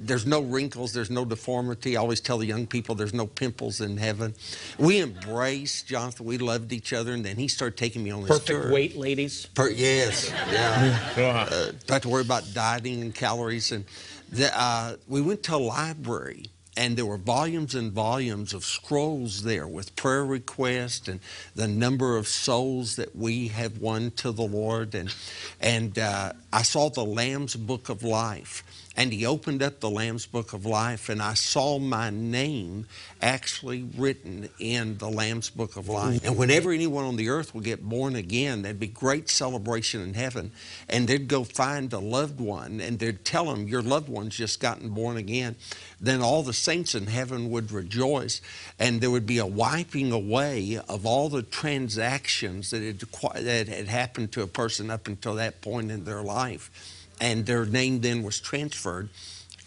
there's 0.00 0.26
no 0.26 0.40
wrinkles, 0.40 0.92
there's 0.92 1.10
no 1.10 1.24
deformity. 1.24 1.96
I 1.96 2.00
always 2.00 2.20
tell 2.20 2.36
the 2.38 2.46
young 2.46 2.66
people 2.66 2.96
there's 2.96 3.14
no 3.14 3.28
pimples 3.28 3.80
in 3.80 3.96
heaven. 3.96 4.34
We 4.76 5.00
embraced 5.00 5.86
Jonathan. 5.86 6.26
We 6.26 6.38
loved 6.38 6.72
each 6.72 6.92
other, 6.92 7.12
and 7.12 7.24
then 7.24 7.36
he 7.36 7.46
started 7.46 7.76
taking 7.76 8.02
me 8.02 8.10
on 8.10 8.22
this 8.22 8.30
perfect 8.30 8.46
tour. 8.48 8.72
weight, 8.72 8.96
ladies. 8.96 9.46
Per, 9.46 9.70
yes, 9.70 10.30
yeah. 10.50 10.98
Ah. 11.16 11.46
uh, 11.46 11.66
don't 11.66 11.90
have 11.90 12.02
to 12.02 12.08
worry 12.08 12.22
about 12.22 12.42
dieting 12.52 13.02
and 13.02 13.14
calories. 13.14 13.70
And 13.70 13.84
the, 14.30 14.50
uh, 14.58 14.96
we 15.06 15.20
went 15.20 15.44
to 15.44 15.54
a 15.54 15.58
library, 15.58 16.46
and 16.76 16.96
there 16.96 17.04
were 17.06 17.18
volumes 17.18 17.74
and 17.74 17.92
volumes 17.92 18.54
of 18.54 18.64
scrolls 18.64 19.42
there 19.42 19.68
with 19.68 19.94
prayer 19.94 20.24
requests 20.24 21.06
and 21.08 21.20
the 21.54 21.68
number 21.68 22.16
of 22.16 22.26
souls 22.26 22.96
that 22.96 23.14
we 23.14 23.48
have 23.48 23.78
won 23.78 24.10
to 24.12 24.32
the 24.32 24.42
Lord. 24.42 24.94
And 24.94 25.14
and 25.60 25.98
uh, 25.98 26.32
I 26.52 26.62
saw 26.62 26.88
the 26.88 27.04
Lamb's 27.04 27.56
Book 27.56 27.88
of 27.88 28.02
Life. 28.02 28.64
And 28.94 29.12
he 29.12 29.24
opened 29.24 29.62
up 29.62 29.80
the 29.80 29.88
Lamb's 29.88 30.26
Book 30.26 30.52
of 30.52 30.66
Life, 30.66 31.08
and 31.08 31.22
I 31.22 31.32
saw 31.32 31.78
my 31.78 32.10
name 32.10 32.86
actually 33.22 33.88
written 33.96 34.50
in 34.58 34.98
the 34.98 35.08
Lamb's 35.08 35.48
Book 35.48 35.76
of 35.76 35.88
Life. 35.88 36.24
And 36.26 36.36
whenever 36.36 36.72
anyone 36.72 37.04
on 37.04 37.16
the 37.16 37.30
earth 37.30 37.54
would 37.54 37.64
get 37.64 37.82
born 37.82 38.16
again, 38.16 38.60
there'd 38.60 38.78
be 38.78 38.88
great 38.88 39.30
celebration 39.30 40.02
in 40.02 40.12
heaven. 40.12 40.52
And 40.90 41.08
they'd 41.08 41.26
go 41.26 41.42
find 41.42 41.90
a 41.92 41.98
loved 41.98 42.38
one, 42.38 42.80
and 42.80 42.98
they'd 42.98 43.24
tell 43.24 43.46
them, 43.46 43.66
Your 43.66 43.82
loved 43.82 44.10
one's 44.10 44.36
just 44.36 44.60
gotten 44.60 44.90
born 44.90 45.16
again. 45.16 45.56
Then 45.98 46.20
all 46.20 46.42
the 46.42 46.52
saints 46.52 46.94
in 46.94 47.06
heaven 47.06 47.50
would 47.50 47.72
rejoice, 47.72 48.42
and 48.78 49.00
there 49.00 49.10
would 49.10 49.26
be 49.26 49.38
a 49.38 49.46
wiping 49.46 50.12
away 50.12 50.78
of 50.88 51.06
all 51.06 51.30
the 51.30 51.42
transactions 51.42 52.70
that 52.70 52.82
had, 52.82 53.00
that 53.44 53.68
had 53.68 53.88
happened 53.88 54.32
to 54.32 54.42
a 54.42 54.46
person 54.46 54.90
up 54.90 55.06
until 55.06 55.34
that 55.36 55.62
point 55.62 55.90
in 55.90 56.04
their 56.04 56.22
life 56.22 56.98
and 57.22 57.46
their 57.46 57.64
name 57.64 58.00
then 58.00 58.22
was 58.24 58.40
transferred 58.40 59.08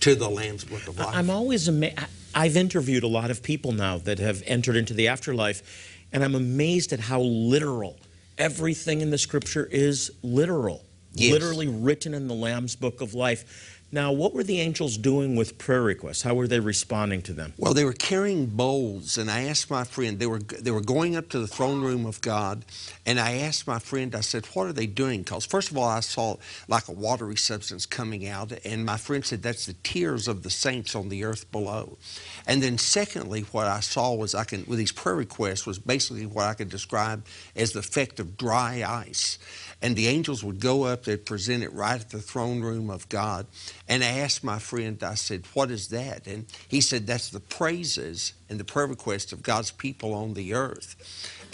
to 0.01 0.13
the 0.13 0.29
Lamb's 0.29 0.65
Book 0.65 0.85
of 0.87 0.99
Life. 0.99 1.15
I'm 1.15 1.29
always 1.29 1.67
amazed. 1.69 1.97
I've 2.35 2.57
interviewed 2.57 3.03
a 3.03 3.07
lot 3.07 3.31
of 3.31 3.41
people 3.41 3.71
now 3.71 3.97
that 3.99 4.19
have 4.19 4.43
entered 4.45 4.75
into 4.75 4.93
the 4.93 5.07
afterlife, 5.07 5.63
and 6.11 6.21
I'm 6.23 6.35
amazed 6.35 6.91
at 6.91 6.99
how 6.99 7.21
literal 7.21 7.97
everything 8.37 8.99
in 8.99 9.09
the 9.09 9.17
scripture 9.17 9.65
is 9.71 10.11
literal, 10.21 10.83
Yes. 11.13 11.31
literally 11.31 11.69
written 11.69 12.13
in 12.13 12.27
the 12.27 12.33
Lamb's 12.33 12.75
Book 12.75 12.99
of 12.99 13.13
Life. 13.13 13.74
Now, 13.95 14.11
what 14.11 14.33
were 14.33 14.43
the 14.43 14.59
angels 14.59 14.97
doing 14.97 15.37
with 15.37 15.57
prayer 15.57 15.81
requests? 15.81 16.23
How 16.23 16.33
were 16.33 16.49
they 16.49 16.59
responding 16.59 17.21
to 17.21 17.31
them? 17.31 17.53
Well, 17.55 17.73
they 17.73 17.85
were 17.85 17.93
carrying 17.93 18.47
bowls, 18.47 19.17
and 19.17 19.31
I 19.31 19.43
asked 19.43 19.71
my 19.71 19.85
friend. 19.85 20.19
They 20.19 20.25
were 20.25 20.39
they 20.39 20.71
were 20.71 20.81
going 20.81 21.15
up 21.15 21.29
to 21.29 21.39
the 21.39 21.47
throne 21.47 21.81
room 21.81 22.05
of 22.05 22.19
God, 22.19 22.65
and 23.05 23.21
I 23.21 23.37
asked 23.37 23.67
my 23.67 23.79
friend. 23.79 24.13
I 24.13 24.19
said, 24.19 24.47
"What 24.47 24.67
are 24.67 24.73
they 24.73 24.85
doing?" 24.85 25.21
Because 25.21 25.45
first 25.45 25.71
of 25.71 25.77
all, 25.77 25.87
I 25.87 26.01
saw 26.01 26.35
like 26.67 26.89
a 26.89 26.91
watery 26.91 27.37
substance 27.37 27.85
coming 27.85 28.27
out, 28.27 28.51
and 28.65 28.85
my 28.85 28.97
friend 28.97 29.25
said, 29.25 29.41
"That's 29.41 29.65
the 29.65 29.77
tears 29.81 30.27
of 30.27 30.43
the 30.43 30.49
saints 30.49 30.93
on 30.93 31.07
the 31.07 31.23
earth 31.23 31.49
below." 31.53 31.97
And 32.45 32.61
then, 32.61 32.77
secondly, 32.77 33.45
what 33.53 33.67
I 33.67 33.79
saw 33.79 34.13
was 34.13 34.35
I 34.35 34.43
can 34.43 34.65
with 34.67 34.77
these 34.77 34.91
prayer 34.91 35.15
requests 35.15 35.65
was 35.65 35.79
basically 35.79 36.25
what 36.25 36.47
I 36.47 36.53
could 36.53 36.67
describe 36.67 37.25
as 37.55 37.71
the 37.71 37.79
effect 37.79 38.19
of 38.19 38.35
dry 38.35 38.83
ice. 38.85 39.37
And 39.81 39.95
the 39.95 40.07
angels 40.07 40.43
would 40.43 40.59
go 40.59 40.83
up, 40.83 41.03
they'd 41.03 41.25
present 41.25 41.63
it 41.63 41.71
right 41.73 41.99
at 41.99 42.09
the 42.09 42.21
throne 42.21 42.61
room 42.61 42.89
of 42.89 43.07
God. 43.09 43.45
And 43.87 44.03
I 44.03 44.07
asked 44.07 44.43
my 44.43 44.59
friend, 44.59 45.01
I 45.03 45.15
said, 45.15 45.45
What 45.53 45.69
is 45.71 45.89
that? 45.89 46.27
And 46.27 46.45
he 46.67 46.81
said, 46.81 47.05
That's 47.05 47.29
the 47.29 47.39
praises 47.39 48.33
and 48.49 48.59
the 48.59 48.63
prayer 48.63 48.87
requests 48.87 49.33
of 49.33 49.43
God's 49.43 49.71
people 49.71 50.13
on 50.13 50.33
the 50.33 50.53
earth. 50.53 50.95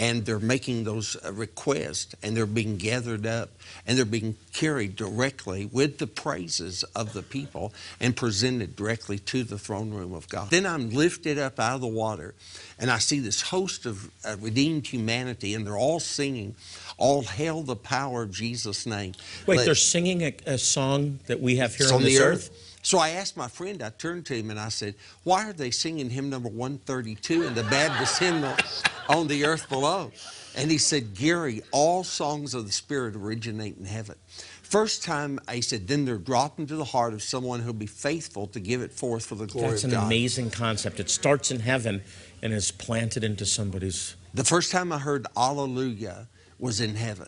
And 0.01 0.25
they're 0.25 0.39
making 0.39 0.83
those 0.83 1.15
uh, 1.23 1.31
requests 1.31 2.15
and 2.23 2.35
they're 2.35 2.47
being 2.47 2.77
gathered 2.77 3.27
up 3.27 3.49
and 3.85 3.95
they're 3.97 4.03
being 4.03 4.35
carried 4.51 4.95
directly 4.95 5.69
with 5.71 5.99
the 5.99 6.07
praises 6.07 6.83
of 6.95 7.13
the 7.13 7.21
people 7.21 7.71
and 7.99 8.15
presented 8.15 8.75
directly 8.75 9.19
to 9.19 9.43
the 9.43 9.59
throne 9.59 9.91
room 9.93 10.13
of 10.13 10.27
God. 10.27 10.49
Then 10.49 10.65
I'm 10.65 10.89
lifted 10.89 11.37
up 11.37 11.59
out 11.59 11.75
of 11.75 11.81
the 11.81 11.87
water 11.87 12.33
and 12.79 12.89
I 12.89 12.97
see 12.97 13.19
this 13.19 13.41
host 13.41 13.85
of 13.85 14.09
uh, 14.25 14.37
redeemed 14.41 14.87
humanity 14.87 15.53
and 15.53 15.67
they're 15.67 15.77
all 15.77 15.99
singing, 15.99 16.55
All 16.97 17.21
hail 17.21 17.61
the 17.61 17.75
power 17.75 18.23
of 18.23 18.31
Jesus' 18.31 18.87
name. 18.87 19.13
Wait, 19.45 19.57
Let- 19.57 19.65
they're 19.65 19.75
singing 19.75 20.23
a, 20.23 20.33
a 20.47 20.57
song 20.57 21.19
that 21.27 21.39
we 21.39 21.57
have 21.57 21.75
here 21.75 21.87
on, 21.89 21.93
on 21.93 22.01
this 22.01 22.17
the 22.17 22.23
earth? 22.23 22.49
earth. 22.49 22.70
So 22.81 22.97
I 22.97 23.09
asked 23.09 23.37
my 23.37 23.47
friend, 23.47 23.81
I 23.83 23.89
turned 23.89 24.25
to 24.27 24.35
him 24.35 24.49
and 24.49 24.59
I 24.59 24.69
said, 24.69 24.95
Why 25.23 25.47
are 25.47 25.53
they 25.53 25.71
singing 25.71 26.09
hymn 26.09 26.29
number 26.29 26.49
132 26.49 27.43
in 27.43 27.53
the 27.53 27.63
Baptist 27.63 28.19
hymnal 28.19 28.55
on 29.07 29.27
the 29.27 29.45
earth 29.45 29.69
below? 29.69 30.11
And 30.55 30.69
he 30.69 30.77
said, 30.77 31.13
Gary, 31.13 31.61
all 31.71 32.03
songs 32.03 32.53
of 32.53 32.65
the 32.65 32.71
Spirit 32.71 33.15
originate 33.15 33.77
in 33.77 33.85
heaven. 33.85 34.15
First 34.63 35.03
time, 35.03 35.39
he 35.51 35.61
said, 35.61 35.87
then 35.87 36.05
they're 36.05 36.17
dropped 36.17 36.59
into 36.59 36.75
the 36.75 36.85
heart 36.85 37.13
of 37.13 37.21
someone 37.21 37.59
who'll 37.59 37.73
be 37.73 37.85
faithful 37.87 38.47
to 38.47 38.59
give 38.59 38.81
it 38.81 38.91
forth 38.91 39.25
for 39.25 39.35
the 39.35 39.45
glory 39.45 39.71
That's 39.71 39.83
of 39.83 39.93
an 39.93 39.99
amazing 39.99 40.49
concept. 40.49 40.99
It 40.99 41.09
starts 41.09 41.51
in 41.51 41.59
heaven 41.59 42.01
and 42.41 42.53
is 42.53 42.71
planted 42.71 43.23
into 43.23 43.45
somebody's. 43.45 44.15
The 44.33 44.45
first 44.45 44.71
time 44.71 44.93
I 44.93 44.97
heard 44.97 45.27
Alleluia 45.35 46.27
was 46.57 46.79
in 46.79 46.95
heaven. 46.95 47.27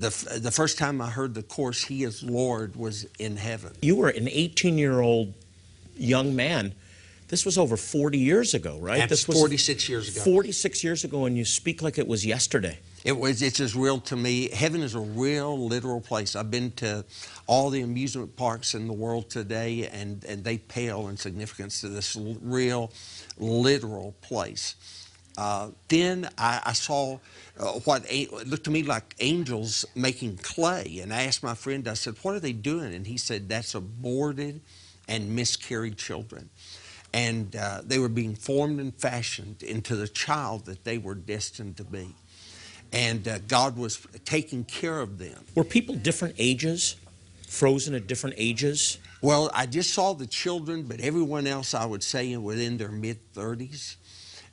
The, 0.00 0.06
f- 0.06 0.24
the 0.42 0.50
first 0.50 0.78
time 0.78 1.02
I 1.02 1.10
heard 1.10 1.34
the 1.34 1.42
chorus, 1.42 1.84
He 1.84 2.04
is 2.04 2.22
Lord, 2.22 2.74
was 2.74 3.06
in 3.18 3.36
heaven. 3.36 3.72
You 3.82 3.96
were 3.96 4.08
an 4.08 4.28
18 4.28 4.78
year 4.78 5.00
old 5.00 5.34
young 5.94 6.34
man. 6.34 6.74
This 7.28 7.44
was 7.44 7.58
over 7.58 7.76
40 7.76 8.18
years 8.18 8.54
ago, 8.54 8.78
right? 8.80 8.98
That's 8.98 9.10
this 9.10 9.28
was 9.28 9.38
46 9.38 9.88
years 9.90 10.08
ago. 10.08 10.20
46 10.24 10.82
years 10.82 11.04
ago, 11.04 11.26
and 11.26 11.36
you 11.36 11.44
speak 11.44 11.82
like 11.82 11.98
it 11.98 12.08
was 12.08 12.24
yesterday. 12.24 12.78
It 13.04 13.12
was. 13.12 13.40
It's 13.42 13.60
as 13.60 13.76
real 13.76 14.00
to 14.00 14.16
me. 14.16 14.48
Heaven 14.50 14.80
is 14.82 14.94
a 14.94 15.00
real, 15.00 15.68
literal 15.68 16.00
place. 16.00 16.34
I've 16.34 16.50
been 16.50 16.70
to 16.72 17.04
all 17.46 17.70
the 17.70 17.82
amusement 17.82 18.36
parks 18.36 18.74
in 18.74 18.86
the 18.86 18.92
world 18.92 19.30
today, 19.30 19.88
and 19.92 20.24
and 20.24 20.42
they 20.42 20.58
pale 20.58 21.08
in 21.08 21.16
significance 21.16 21.80
to 21.82 21.88
this 21.88 22.16
l- 22.16 22.36
real, 22.42 22.90
literal 23.38 24.14
place. 24.22 24.74
Uh, 25.38 25.70
then 25.88 26.28
I, 26.36 26.60
I 26.66 26.72
saw 26.72 27.18
uh, 27.58 27.72
what 27.84 28.10
looked 28.46 28.64
to 28.64 28.70
me 28.70 28.82
like 28.82 29.14
angels 29.20 29.84
making 29.94 30.38
clay, 30.38 31.00
and 31.02 31.12
I 31.12 31.22
asked 31.22 31.42
my 31.42 31.54
friend. 31.54 31.86
I 31.88 31.94
said, 31.94 32.16
"What 32.22 32.34
are 32.34 32.40
they 32.40 32.52
doing?" 32.52 32.94
And 32.94 33.06
he 33.06 33.16
said, 33.16 33.48
"That's 33.48 33.74
aborted 33.74 34.60
and 35.08 35.34
miscarried 35.34 35.96
children." 35.96 36.50
And 37.12 37.56
uh, 37.56 37.82
they 37.84 37.98
were 37.98 38.08
being 38.08 38.34
formed 38.34 38.78
and 38.78 38.94
fashioned 38.94 39.62
into 39.62 39.96
the 39.96 40.06
child 40.06 40.66
that 40.66 40.84
they 40.84 40.98
were 40.98 41.16
destined 41.16 41.76
to 41.78 41.84
be 41.84 42.14
and 42.92 43.26
uh, 43.28 43.38
God 43.40 43.76
was 43.76 44.06
taking 44.24 44.64
care 44.64 45.00
of 45.00 45.18
them. 45.18 45.44
Were 45.54 45.64
people 45.64 45.94
different 45.94 46.34
ages, 46.38 46.96
frozen 47.48 47.94
at 47.94 48.06
different 48.06 48.36
ages? 48.38 48.98
Well, 49.22 49.50
I 49.54 49.66
just 49.66 49.92
saw 49.92 50.14
the 50.14 50.26
children, 50.26 50.84
but 50.84 51.00
everyone 51.00 51.46
else 51.46 51.74
I 51.74 51.84
would 51.84 52.02
say 52.02 52.36
within 52.36 52.78
their 52.78 52.90
mid 52.90 53.18
30s. 53.34 53.96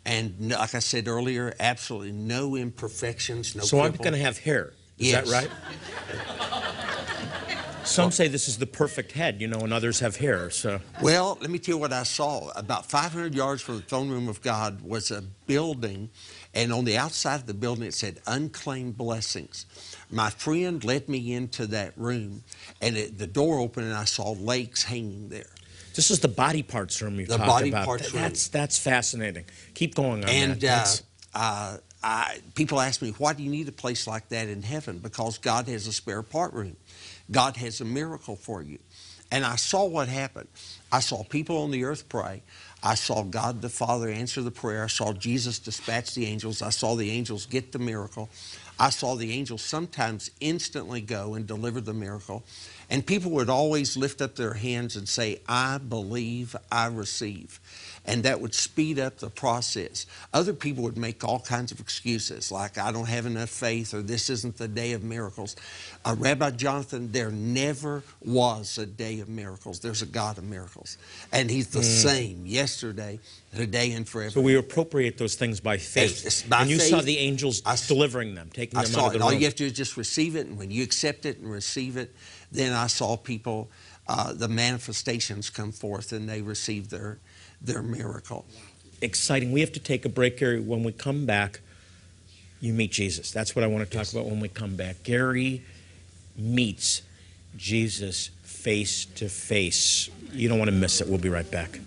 And 0.08 0.52
like 0.52 0.74
I 0.74 0.80
said 0.80 1.10
earlier, 1.10 1.54
absolutely 1.60 2.14
no 2.14 2.56
imperfections, 2.56 3.56
no 3.56 3.64
so 3.64 3.82
I'm 3.82 3.92
going 3.92 4.14
to 4.14 4.20
have 4.20 4.40
hair. 4.40 4.72
Is 4.98 5.12
Yes. 5.12 5.30
that 5.30 5.34
right? 5.34 5.52
Some 7.84 8.12
say 8.12 8.28
this 8.28 8.48
is 8.50 8.58
the 8.58 8.66
perfect 8.66 9.12
head, 9.14 9.40
you 9.42 9.48
know, 9.48 9.60
and 9.60 9.72
others 9.72 10.00
have 10.00 10.16
hair. 10.18 10.50
So 10.50 10.80
Well, 11.02 11.38
let 11.42 11.50
me 11.50 11.58
tell 11.60 11.76
you 11.76 11.80
what 11.80 11.94
I 11.94 12.04
saw. 12.04 12.50
About 12.56 12.90
500 12.90 13.34
yards 13.34 13.62
from 13.62 13.78
the 13.78 13.82
throne 13.82 14.10
room 14.10 14.28
of 14.30 14.42
God 14.42 14.82
was 14.82 15.12
a 15.12 15.22
building, 15.46 16.10
and 16.54 16.72
on 16.74 16.84
the 16.86 16.98
outside 16.98 17.36
of 17.36 17.46
the 17.46 17.54
building 17.54 17.86
it 17.86 17.94
said 17.94 18.20
unclaimed 18.28 18.98
blessings. 18.98 19.66
My 20.10 20.30
friend 20.30 20.84
led 20.84 21.08
me 21.10 21.34
into 21.34 21.66
that 21.68 21.94
room, 21.98 22.44
and 22.82 22.96
it, 22.98 23.18
the 23.18 23.28
door 23.28 23.60
opened, 23.60 23.88
and 23.88 23.96
I 23.96 24.06
saw 24.06 24.32
lakes 24.32 24.84
hanging 24.84 25.30
there. 25.30 25.48
This 25.98 26.12
is 26.12 26.20
the 26.22 26.28
body 26.30 26.64
parts 26.64 27.02
room 27.02 27.20
you 27.20 27.26
The 27.26 27.38
talked 27.38 27.50
body 27.50 27.70
about. 27.72 28.00
That's 28.14 28.48
that's 28.48 28.78
fascinating. 28.78 29.46
Keep 29.74 29.96
going 29.96 30.24
on 30.24 30.30
And 30.30 30.62
that. 30.62 31.02
uh, 31.34 31.74
uh, 31.74 31.78
I, 32.04 32.40
people 32.56 32.80
ask 32.80 33.02
me, 33.02 33.14
why 33.18 33.34
do 33.34 33.42
you 33.44 33.50
need 33.50 33.68
a 33.68 33.72
place 33.74 34.08
like 34.08 34.30
that 34.30 34.48
in 34.48 34.62
heaven? 34.62 35.00
Because 35.00 35.40
God 35.40 35.68
has 35.68 35.88
a 35.88 35.92
spare 35.92 36.22
part 36.22 36.54
room. 36.54 36.78
God 37.32 37.58
has 37.58 37.82
a 37.82 37.86
miracle 37.86 38.36
for 38.36 38.62
you. 38.62 38.78
And 39.32 39.44
I 39.44 39.56
saw 39.58 39.86
what 39.86 40.08
happened. 40.08 40.48
I 40.92 41.00
saw 41.02 41.24
people 41.24 41.58
on 41.64 41.72
the 41.72 41.84
earth 41.84 42.08
pray. 42.08 42.44
I 42.84 42.96
saw 42.96 43.24
God 43.24 43.62
the 43.62 43.70
Father 43.70 44.08
answer 44.10 44.42
the 44.42 44.52
prayer. 44.52 44.84
I 44.84 44.88
saw 44.88 45.14
Jesus 45.14 45.60
dispatch 45.60 46.14
the 46.16 46.26
angels. 46.28 46.62
I 46.62 46.70
saw 46.70 46.96
the 46.96 47.10
angels 47.10 47.48
get 47.48 47.72
the 47.72 47.80
miracle. 47.80 48.30
I 48.80 48.92
saw 48.92 49.16
the 49.16 49.32
angels 49.34 49.64
sometimes 49.64 50.30
instantly 50.40 51.02
go 51.02 51.34
and 51.34 51.48
deliver 51.48 51.82
the 51.82 51.94
miracle. 51.94 52.44
And 52.90 53.06
people 53.06 53.32
would 53.32 53.50
always 53.50 53.98
lift 53.98 54.22
up 54.22 54.36
their 54.36 54.54
hands 54.54 54.96
and 54.96 55.10
say, 55.10 55.42
I 55.48 55.78
believe, 55.78 56.56
I 56.72 56.88
receive. 56.88 57.60
And 58.06 58.24
that 58.24 58.40
would 58.40 58.56
speed 58.56 58.98
up 58.98 59.18
the 59.18 59.30
process. 59.30 60.06
Other 60.34 60.54
people 60.54 60.84
would 60.86 60.98
make 60.98 61.26
all 61.26 61.42
kinds 61.42 61.74
of 61.74 61.82
excuses, 61.82 62.50
like, 62.50 62.78
I 62.78 62.94
don't 62.94 63.10
have 63.10 63.26
enough 63.26 63.50
faith, 63.50 63.94
or 63.94 64.02
this 64.02 64.30
isn't 64.30 64.58
the 64.58 64.70
day 64.70 64.94
of 64.94 65.04
miracles. 65.04 65.58
Uh, 66.06 66.16
Rabbi 66.18 66.52
Jonathan, 66.52 67.12
there 67.12 67.30
never 67.30 68.04
was 68.24 68.78
a 68.78 68.86
day 68.86 69.20
of 69.20 69.28
miracles. 69.28 69.82
There's 69.82 70.02
a 70.02 70.06
God 70.06 70.38
of 70.38 70.46
miracles. 70.46 70.98
And 71.34 71.52
He's 71.52 71.68
the 71.68 71.84
same 71.84 72.46
yesterday, 72.46 73.20
today, 73.54 73.92
and 73.92 74.08
forever. 74.08 74.32
So 74.32 74.42
we 74.42 74.56
appropriate 74.56 75.18
those 75.18 75.36
things 75.36 75.60
by 75.60 75.76
faith. 75.76 76.26
It's 76.26 76.44
by 76.44 76.62
and 76.62 76.70
you 76.70 76.78
faith. 76.78 76.90
saw 76.90 77.02
the 77.02 77.18
angels 77.18 77.62
I 77.66 77.76
delivering 77.76 78.36
them, 78.36 78.50
taking 78.54 78.80
I 78.80 78.84
them 78.84 79.00
out 79.02 79.08
of 79.08 79.14
the 79.20 79.26
all 79.26 79.32
room. 79.32 79.40
you 79.40 79.46
have 79.46 79.56
to 79.56 79.64
do 79.64 79.66
is 79.66 79.74
just 79.74 79.98
receive 79.98 80.38
it. 80.38 80.48
And 80.48 80.58
when 80.58 80.72
you 80.72 80.84
accept 80.84 81.26
it 81.26 81.40
and 81.40 81.52
receive 81.52 81.98
it, 81.98 82.16
then 82.52 82.74
I 82.74 82.88
saw 82.88 83.18
people, 83.18 83.70
uh, 84.08 84.34
the 84.34 84.48
manifestations 84.48 85.50
come 85.50 85.72
forth 85.72 86.12
and 86.12 86.28
they 86.30 86.42
receive 86.42 86.90
their, 86.90 87.20
their 87.62 87.82
miracle. 87.82 88.46
Exciting. 89.02 89.52
We 89.52 89.62
have 89.62 89.74
to 89.74 89.80
take 89.80 90.06
a 90.06 90.10
break, 90.10 90.38
Gary. 90.38 90.60
When 90.60 90.84
we 90.84 90.92
come 90.92 91.26
back, 91.26 91.60
you 92.60 92.74
meet 92.74 92.92
Jesus. 92.92 93.32
That's 93.32 93.56
what 93.56 93.64
I 93.64 93.68
want 93.68 93.90
to 93.90 93.98
talk 93.98 94.12
about 94.12 94.26
when 94.26 94.40
we 94.40 94.48
come 94.48 94.76
back. 94.76 95.04
Gary 95.04 95.64
meets 96.36 97.02
Jesus 97.56 98.30
face 98.44 99.06
to 99.06 99.30
face. 99.30 100.10
You 100.32 100.50
don't 100.50 100.58
want 100.58 100.70
to 100.70 100.76
miss 100.76 101.02
it. 101.02 101.08
We'll 101.08 101.20
be 101.20 101.30
right 101.30 101.50
back. 101.50 101.80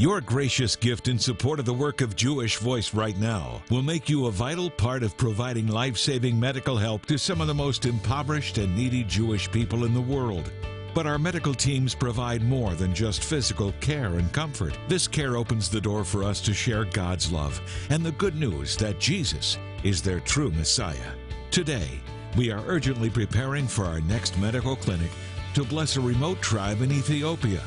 Your 0.00 0.22
gracious 0.22 0.76
gift 0.76 1.08
in 1.08 1.18
support 1.18 1.58
of 1.58 1.66
the 1.66 1.74
work 1.74 2.00
of 2.00 2.16
Jewish 2.16 2.56
Voice 2.56 2.94
right 2.94 3.18
now 3.18 3.60
will 3.68 3.82
make 3.82 4.08
you 4.08 4.24
a 4.24 4.30
vital 4.30 4.70
part 4.70 5.02
of 5.02 5.14
providing 5.18 5.66
life 5.66 5.98
saving 5.98 6.40
medical 6.40 6.78
help 6.78 7.04
to 7.04 7.18
some 7.18 7.42
of 7.42 7.48
the 7.48 7.54
most 7.54 7.84
impoverished 7.84 8.56
and 8.56 8.74
needy 8.74 9.04
Jewish 9.04 9.52
people 9.52 9.84
in 9.84 9.92
the 9.92 10.00
world. 10.00 10.50
But 10.94 11.06
our 11.06 11.18
medical 11.18 11.52
teams 11.52 11.94
provide 11.94 12.40
more 12.40 12.72
than 12.72 12.94
just 12.94 13.22
physical 13.22 13.74
care 13.82 14.14
and 14.14 14.32
comfort. 14.32 14.74
This 14.88 15.06
care 15.06 15.36
opens 15.36 15.68
the 15.68 15.82
door 15.82 16.02
for 16.02 16.24
us 16.24 16.40
to 16.46 16.54
share 16.54 16.86
God's 16.86 17.30
love 17.30 17.60
and 17.90 18.02
the 18.02 18.12
good 18.12 18.36
news 18.36 18.78
that 18.78 19.00
Jesus 19.00 19.58
is 19.82 20.00
their 20.00 20.20
true 20.20 20.50
Messiah. 20.50 21.12
Today, 21.50 22.00
we 22.38 22.50
are 22.50 22.64
urgently 22.66 23.10
preparing 23.10 23.66
for 23.66 23.84
our 23.84 24.00
next 24.00 24.38
medical 24.38 24.76
clinic 24.76 25.10
to 25.52 25.62
bless 25.62 25.96
a 25.98 26.00
remote 26.00 26.40
tribe 26.40 26.80
in 26.80 26.90
Ethiopia 26.90 27.60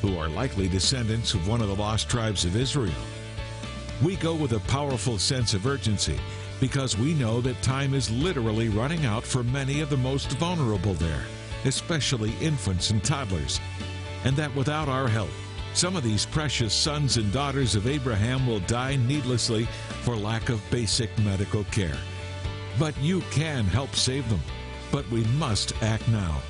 who 0.00 0.18
are 0.18 0.28
likely 0.28 0.68
descendants 0.68 1.34
of 1.34 1.48
one 1.48 1.60
of 1.60 1.68
the 1.68 1.76
lost 1.76 2.08
tribes 2.08 2.44
of 2.44 2.56
Israel. 2.56 2.94
We 4.02 4.16
go 4.16 4.34
with 4.34 4.52
a 4.52 4.60
powerful 4.60 5.18
sense 5.18 5.54
of 5.54 5.66
urgency 5.66 6.18
because 6.60 6.96
we 6.96 7.14
know 7.14 7.40
that 7.40 7.62
time 7.62 7.94
is 7.94 8.10
literally 8.10 8.68
running 8.68 9.06
out 9.06 9.24
for 9.24 9.42
many 9.42 9.80
of 9.80 9.90
the 9.90 9.96
most 9.96 10.32
vulnerable 10.32 10.94
there, 10.94 11.24
especially 11.64 12.32
infants 12.40 12.90
and 12.90 13.02
toddlers, 13.02 13.60
and 14.24 14.36
that 14.36 14.54
without 14.54 14.88
our 14.88 15.08
help, 15.08 15.30
some 15.72 15.96
of 15.96 16.02
these 16.02 16.26
precious 16.26 16.74
sons 16.74 17.16
and 17.16 17.32
daughters 17.32 17.74
of 17.74 17.86
Abraham 17.86 18.46
will 18.46 18.60
die 18.60 18.96
needlessly 18.96 19.66
for 20.02 20.16
lack 20.16 20.48
of 20.48 20.62
basic 20.70 21.16
medical 21.20 21.64
care. 21.64 21.96
But 22.78 22.96
you 22.98 23.20
can 23.30 23.64
help 23.64 23.94
save 23.94 24.28
them, 24.28 24.40
but 24.90 25.08
we 25.10 25.24
must 25.38 25.74
act 25.82 26.06
now. 26.08 26.40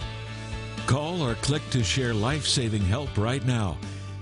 Call 0.86 1.22
or 1.22 1.34
click 1.36 1.62
to 1.70 1.84
share 1.84 2.12
life 2.12 2.46
saving 2.46 2.82
help 2.82 3.16
right 3.16 3.44
now, 3.46 3.78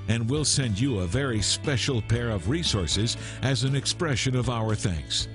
and 0.08 0.28
we'll 0.28 0.44
send 0.44 0.78
you 0.78 1.00
a 1.00 1.06
very 1.06 1.40
special 1.40 2.02
pair 2.02 2.30
of 2.30 2.48
resources 2.48 3.16
as 3.42 3.64
an 3.64 3.74
expression 3.74 4.36
of 4.36 4.50
our 4.50 4.74
thanks. 4.74 5.28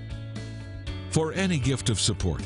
For 1.10 1.34
any 1.34 1.60
gift 1.60 1.89
of 1.89 2.00
support, 2.00 2.42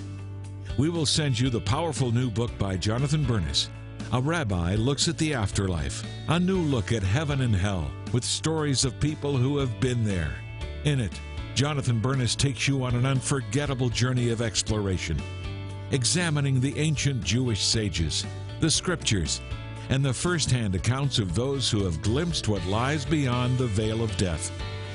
we 0.78 0.90
will 0.90 1.06
send 1.06 1.40
you 1.40 1.50
the 1.50 1.62
powerful 1.62 2.12
new 2.12 2.30
book 2.30 2.58
by 2.58 2.78
Jonathan 2.78 3.24
Bernis. 3.24 3.70
A 4.14 4.22
rabbi 4.22 4.76
looks 4.76 5.08
at 5.08 5.18
the 5.18 5.34
afterlife, 5.34 6.04
a 6.30 6.40
new 6.40 6.60
look 6.60 6.92
at 6.92 7.04
heaven 7.04 7.42
and 7.42 7.56
hell, 7.56 7.92
with 8.14 8.24
stories 8.24 8.86
of 8.86 9.00
people 9.00 9.36
who 9.36 9.58
have 9.58 9.80
been 9.80 10.04
there. 10.04 10.34
In 10.86 11.00
it, 11.00 11.20
Jonathan 11.56 12.00
Bernis 12.00 12.36
takes 12.36 12.68
you 12.68 12.84
on 12.84 12.96
an 12.96 13.06
unforgettable 13.06 13.90
journey 13.90 14.30
of 14.30 14.42
exploration 14.42 15.22
examining 15.92 16.60
the 16.60 16.78
ancient 16.78 17.24
Jewish 17.24 17.64
sages, 17.64 18.26
the 18.60 18.72
scriptures, 18.72 19.42
and 19.90 20.04
the 20.04 20.14
first 20.14 20.50
hand 20.50 20.76
accounts 20.76 21.20
of 21.20 21.36
those 21.36 21.70
who 21.70 21.84
have 21.84 22.02
glimpsed 22.02 22.48
what 22.48 22.66
lies 22.66 23.06
beyond 23.06 23.58
the 23.58 23.68
veil 23.68 24.04
of 24.04 24.16
death. 24.18 24.52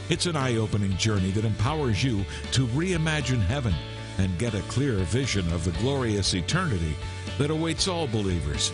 It's 0.08 0.26
an 0.26 0.36
eye 0.36 0.56
opening 0.56 0.96
journey 0.96 1.30
that 1.30 1.44
empowers 1.44 2.02
you 2.02 2.24
to 2.52 2.66
reimagine 2.68 3.40
heaven 3.40 3.74
and 4.18 4.38
get 4.38 4.54
a 4.54 4.60
clearer 4.62 5.04
vision 5.04 5.50
of 5.52 5.64
the 5.64 5.70
glorious 5.80 6.34
eternity 6.34 6.94
that 7.38 7.50
awaits 7.50 7.88
all 7.88 8.06
believers. 8.06 8.72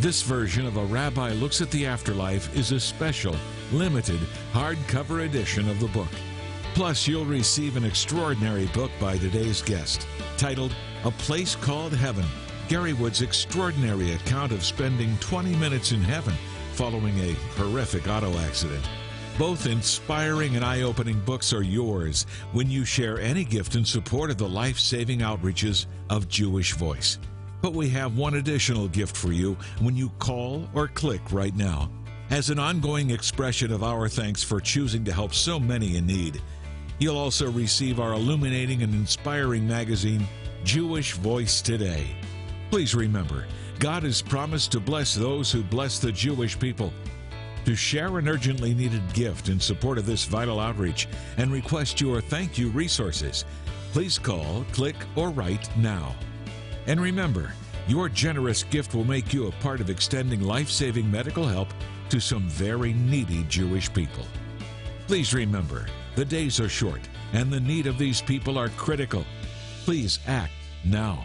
This 0.00 0.22
version 0.22 0.66
of 0.66 0.76
A 0.76 0.84
Rabbi 0.84 1.32
Looks 1.32 1.60
at 1.60 1.70
the 1.70 1.86
Afterlife 1.86 2.54
is 2.56 2.72
a 2.72 2.80
special, 2.80 3.36
limited, 3.72 4.20
hardcover 4.52 5.24
edition 5.24 5.70
of 5.70 5.78
the 5.78 5.88
book. 5.88 6.08
Plus, 6.74 7.06
you'll 7.06 7.24
receive 7.24 7.76
an 7.76 7.84
extraordinary 7.84 8.66
book 8.66 8.90
by 9.00 9.16
today's 9.16 9.62
guest 9.62 10.08
titled 10.36 10.74
A 11.04 11.12
Place 11.12 11.54
Called 11.54 11.94
Heaven 11.94 12.26
Gary 12.68 12.94
Wood's 12.94 13.20
extraordinary 13.20 14.12
account 14.12 14.50
of 14.50 14.64
spending 14.64 15.16
20 15.18 15.54
minutes 15.56 15.92
in 15.92 16.00
heaven 16.00 16.32
following 16.72 17.18
a 17.20 17.32
horrific 17.56 18.08
auto 18.08 18.36
accident. 18.38 18.82
Both 19.38 19.66
inspiring 19.66 20.56
and 20.56 20.64
eye 20.64 20.82
opening 20.82 21.20
books 21.20 21.52
are 21.52 21.62
yours 21.62 22.24
when 22.52 22.70
you 22.70 22.86
share 22.86 23.20
any 23.20 23.44
gift 23.44 23.74
in 23.74 23.84
support 23.84 24.30
of 24.30 24.38
the 24.38 24.48
life 24.48 24.78
saving 24.78 25.18
outreaches 25.18 25.86
of 26.08 26.28
Jewish 26.28 26.72
Voice. 26.72 27.18
But 27.60 27.74
we 27.74 27.88
have 27.90 28.16
one 28.16 28.36
additional 28.36 28.88
gift 28.88 29.14
for 29.14 29.32
you 29.32 29.58
when 29.80 29.94
you 29.94 30.08
call 30.18 30.66
or 30.72 30.88
click 30.88 31.20
right 31.32 31.54
now. 31.54 31.90
As 32.30 32.48
an 32.48 32.58
ongoing 32.58 33.10
expression 33.10 33.72
of 33.72 33.82
our 33.82 34.08
thanks 34.08 34.42
for 34.42 34.58
choosing 34.58 35.04
to 35.04 35.12
help 35.12 35.34
so 35.34 35.60
many 35.60 35.98
in 35.98 36.06
need, 36.06 36.40
you'll 36.98 37.18
also 37.18 37.50
receive 37.50 38.00
our 38.00 38.14
illuminating 38.14 38.82
and 38.82 38.94
inspiring 38.94 39.68
magazine, 39.68 40.26
Jewish 40.64 41.12
Voice 41.12 41.60
Today. 41.60 42.16
Please 42.70 42.94
remember, 42.94 43.46
God 43.78 44.02
has 44.02 44.22
promised 44.22 44.72
to 44.72 44.80
bless 44.80 45.14
those 45.14 45.52
who 45.52 45.62
bless 45.62 45.98
the 45.98 46.12
Jewish 46.12 46.58
people. 46.58 46.92
To 47.64 47.74
share 47.74 48.18
an 48.18 48.28
urgently 48.28 48.74
needed 48.74 49.02
gift 49.14 49.48
in 49.48 49.58
support 49.58 49.96
of 49.96 50.06
this 50.06 50.24
vital 50.24 50.60
outreach 50.60 51.08
and 51.38 51.50
request 51.50 52.00
your 52.00 52.20
thank 52.20 52.58
you 52.58 52.68
resources, 52.70 53.44
please 53.92 54.18
call, 54.18 54.64
click, 54.72 54.96
or 55.16 55.30
write 55.30 55.74
now. 55.76 56.14
And 56.86 57.00
remember, 57.00 57.52
your 57.86 58.08
generous 58.08 58.64
gift 58.64 58.94
will 58.94 59.04
make 59.04 59.32
you 59.32 59.46
a 59.46 59.52
part 59.62 59.80
of 59.80 59.88
extending 59.88 60.42
life 60.42 60.68
saving 60.68 61.10
medical 61.10 61.46
help 61.46 61.68
to 62.10 62.20
some 62.20 62.48
very 62.48 62.92
needy 62.92 63.44
Jewish 63.44 63.92
people. 63.92 64.26
Please 65.06 65.32
remember, 65.32 65.86
the 66.16 66.24
days 66.24 66.60
are 66.60 66.68
short 66.68 67.00
and 67.32 67.52
the 67.52 67.60
need 67.60 67.86
of 67.86 67.98
these 67.98 68.20
people 68.20 68.58
are 68.58 68.68
critical. 68.70 69.24
Please 69.84 70.18
act 70.26 70.52
now. 70.84 71.24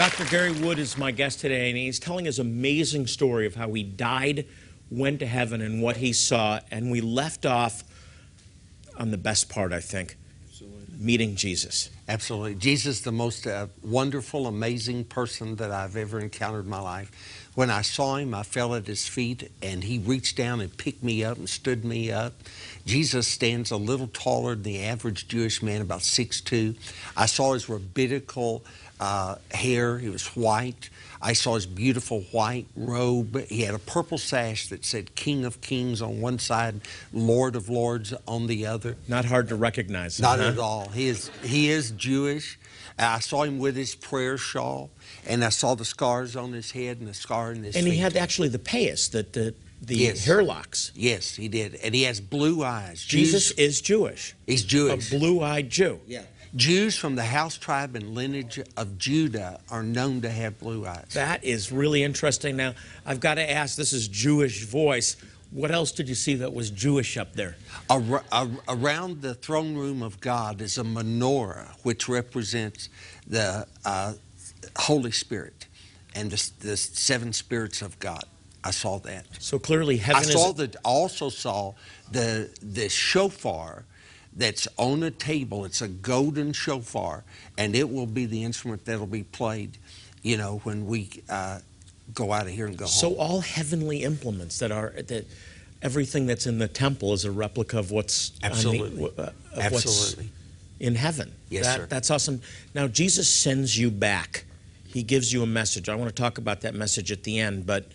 Dr. 0.00 0.24
Gary 0.24 0.52
Wood 0.52 0.78
is 0.78 0.96
my 0.96 1.10
guest 1.10 1.40
today, 1.40 1.68
and 1.68 1.76
he's 1.76 1.98
telling 1.98 2.24
his 2.24 2.38
amazing 2.38 3.06
story 3.06 3.44
of 3.44 3.54
how 3.54 3.70
he 3.74 3.82
died, 3.82 4.46
went 4.90 5.18
to 5.18 5.26
heaven, 5.26 5.60
and 5.60 5.82
what 5.82 5.98
he 5.98 6.14
saw. 6.14 6.58
And 6.70 6.90
we 6.90 7.02
left 7.02 7.44
off 7.44 7.84
on 8.96 9.10
the 9.10 9.18
best 9.18 9.50
part, 9.50 9.74
I 9.74 9.80
think 9.80 10.16
meeting 11.00 11.34
Jesus. 11.34 11.88
Absolutely. 12.08 12.54
Jesus, 12.54 13.00
the 13.00 13.12
most 13.12 13.46
uh, 13.46 13.66
wonderful, 13.82 14.46
amazing 14.46 15.04
person 15.04 15.56
that 15.56 15.70
I've 15.70 15.96
ever 15.96 16.20
encountered 16.20 16.64
in 16.64 16.70
my 16.70 16.80
life. 16.80 17.10
When 17.54 17.70
I 17.70 17.82
saw 17.82 18.16
him, 18.16 18.34
I 18.34 18.42
fell 18.42 18.74
at 18.74 18.86
his 18.86 19.08
feet, 19.08 19.50
and 19.62 19.82
he 19.82 19.98
reached 19.98 20.36
down 20.36 20.60
and 20.60 20.76
picked 20.76 21.02
me 21.02 21.24
up 21.24 21.38
and 21.38 21.48
stood 21.48 21.84
me 21.84 22.12
up. 22.12 22.34
Jesus 22.86 23.26
stands 23.26 23.70
a 23.70 23.76
little 23.76 24.08
taller 24.08 24.54
than 24.54 24.62
the 24.62 24.82
average 24.82 25.26
Jewish 25.26 25.62
man, 25.62 25.80
about 25.80 26.00
6'2". 26.00 26.76
I 27.16 27.26
saw 27.26 27.54
his 27.54 27.68
rabbinical 27.68 28.62
uh, 29.00 29.36
hair. 29.50 29.98
He 29.98 30.08
was 30.08 30.26
white. 30.36 30.90
I 31.22 31.32
saw 31.34 31.54
his 31.56 31.66
beautiful 31.66 32.20
white 32.32 32.66
robe. 32.76 33.44
He 33.48 33.62
had 33.62 33.74
a 33.74 33.78
purple 33.78 34.16
sash 34.18 34.68
that 34.68 34.84
said 34.84 35.14
King 35.16 35.44
of 35.44 35.60
Kings 35.60 36.00
on 36.00 36.20
one 36.20 36.38
side, 36.38 36.80
Lord 37.12 37.56
of 37.56 37.68
Lords 37.68 38.14
on 38.28 38.46
the 38.46 38.66
other. 38.66 38.96
Not 39.08 39.24
hard 39.26 39.48
to 39.48 39.56
recognize. 39.56 40.18
him, 40.18 40.22
Not 40.22 40.38
huh? 40.38 40.44
at 40.46 40.58
all. 40.58 40.88
He 40.90 41.08
is 41.08 41.30
he 41.42 41.68
is 41.70 41.90
Jewish. 41.90 42.58
I 42.98 43.20
saw 43.20 43.44
him 43.44 43.58
with 43.58 43.76
his 43.76 43.94
prayer 43.94 44.36
shawl, 44.36 44.90
and 45.26 45.42
I 45.42 45.48
saw 45.48 45.74
the 45.74 45.86
scars 45.86 46.36
on 46.36 46.52
his 46.52 46.70
head 46.72 46.98
and 46.98 47.08
the 47.08 47.14
scar 47.14 47.52
in 47.52 47.62
his 47.64 47.74
And 47.74 47.84
feet. 47.86 47.94
he 47.94 47.98
had 47.98 48.14
actually 48.14 48.48
the 48.48 48.58
payas, 48.58 49.10
the, 49.10 49.22
the, 49.22 49.54
the 49.80 49.96
Yes. 49.96 50.24
hair 50.26 50.42
locks. 50.42 50.92
yes, 50.94 51.34
he 51.34 51.48
did, 51.48 51.76
and 51.76 51.94
he 51.94 52.02
has 52.02 52.20
blue 52.20 52.62
eyes. 52.62 53.02
Jesus 53.02 53.48
Jews- 53.48 53.58
is 53.58 53.80
Jewish, 53.80 54.34
he's 54.46 54.62
Jewish. 54.64 55.10
a 55.12 55.18
blue 55.18 55.42
eyed 55.42 55.70
Jew. 55.70 55.98
yeah, 56.06 56.22
Jews 56.56 56.96
from 56.96 57.14
the 57.14 57.24
house, 57.24 57.56
tribe, 57.56 57.94
and 57.94 58.14
lineage 58.14 58.60
of 58.76 58.98
Judah 58.98 59.60
are 59.70 59.82
known 59.82 60.20
to 60.22 60.30
have 60.30 60.58
blue 60.58 60.86
eyes. 60.86 61.06
That 61.14 61.44
is 61.44 61.70
really 61.70 62.02
interesting. 62.02 62.56
Now, 62.56 62.74
I've 63.06 63.20
got 63.20 63.34
to 63.34 63.50
ask 63.50 63.76
this 63.76 63.92
is 63.92 64.08
Jewish 64.08 64.64
voice. 64.64 65.16
What 65.52 65.70
else 65.70 65.92
did 65.92 66.08
you 66.08 66.14
see 66.14 66.34
that 66.36 66.52
was 66.52 66.70
Jewish 66.70 67.16
up 67.16 67.34
there? 67.34 67.56
Ar- 67.88 68.24
ar- 68.30 68.48
around 68.68 69.22
the 69.22 69.34
throne 69.34 69.76
room 69.76 70.02
of 70.02 70.20
God 70.20 70.60
is 70.60 70.78
a 70.78 70.82
menorah, 70.84 71.68
which 71.82 72.08
represents 72.08 72.88
the 73.26 73.66
uh, 73.84 74.14
Holy 74.76 75.10
Spirit 75.10 75.66
and 76.14 76.30
the, 76.30 76.50
the 76.60 76.76
seven 76.76 77.32
spirits 77.32 77.82
of 77.82 77.98
God. 77.98 78.24
I 78.62 78.72
saw 78.72 78.98
that. 79.00 79.26
So 79.38 79.58
clearly, 79.58 79.96
heaven 79.96 80.22
I 80.22 80.24
saw 80.24 80.52
the 80.52 80.76
also 80.84 81.30
saw 81.30 81.74
the 82.12 82.50
the 82.60 82.88
shofar 82.88 83.84
that's 84.36 84.68
on 84.76 85.02
a 85.02 85.10
table. 85.10 85.64
It's 85.64 85.82
a 85.82 85.88
golden 85.88 86.52
shofar, 86.52 87.24
and 87.58 87.74
it 87.74 87.90
will 87.90 88.06
be 88.06 88.26
the 88.26 88.44
instrument 88.44 88.84
that'll 88.84 89.06
be 89.06 89.24
played. 89.24 89.76
You 90.22 90.36
know, 90.36 90.60
when 90.64 90.86
we 90.86 91.08
uh, 91.28 91.60
go 92.14 92.32
out 92.32 92.42
of 92.42 92.52
here 92.52 92.66
and 92.66 92.76
go 92.76 92.86
So 92.86 93.08
home. 93.08 93.16
So 93.16 93.20
all 93.20 93.40
heavenly 93.40 94.02
implements 94.02 94.58
that 94.58 94.70
are 94.70 94.90
that 95.06 95.26
everything 95.82 96.26
that's 96.26 96.46
in 96.46 96.58
the 96.58 96.68
temple 96.68 97.12
is 97.14 97.24
a 97.24 97.30
replica 97.30 97.78
of 97.78 97.90
what's 97.90 98.32
on 98.44 98.50
the- 98.50 98.56
Absolutely. 98.56 99.04
uh, 99.18 99.22
of 99.22 99.72
what's 99.72 99.86
Absolutely. 99.86 100.30
in 100.78 100.94
heaven. 100.94 101.32
Yes, 101.48 101.64
That- 101.66 101.76
sir. 101.78 101.86
That's 101.86 102.10
awesome. 102.10 102.42
Now 102.74 102.86
Jesus 102.86 103.28
sends 103.28 103.78
you 103.78 103.90
back. 103.90 104.44
He 104.86 105.02
gives 105.02 105.32
you 105.32 105.42
a 105.42 105.46
message. 105.46 105.88
I 105.88 105.94
want 105.94 106.14
to 106.14 106.22
talk 106.22 106.36
about 106.38 106.60
that 106.62 106.74
message 106.74 107.10
at 107.12 107.22
the 107.22 107.38
end, 107.38 107.64
but 107.64 107.86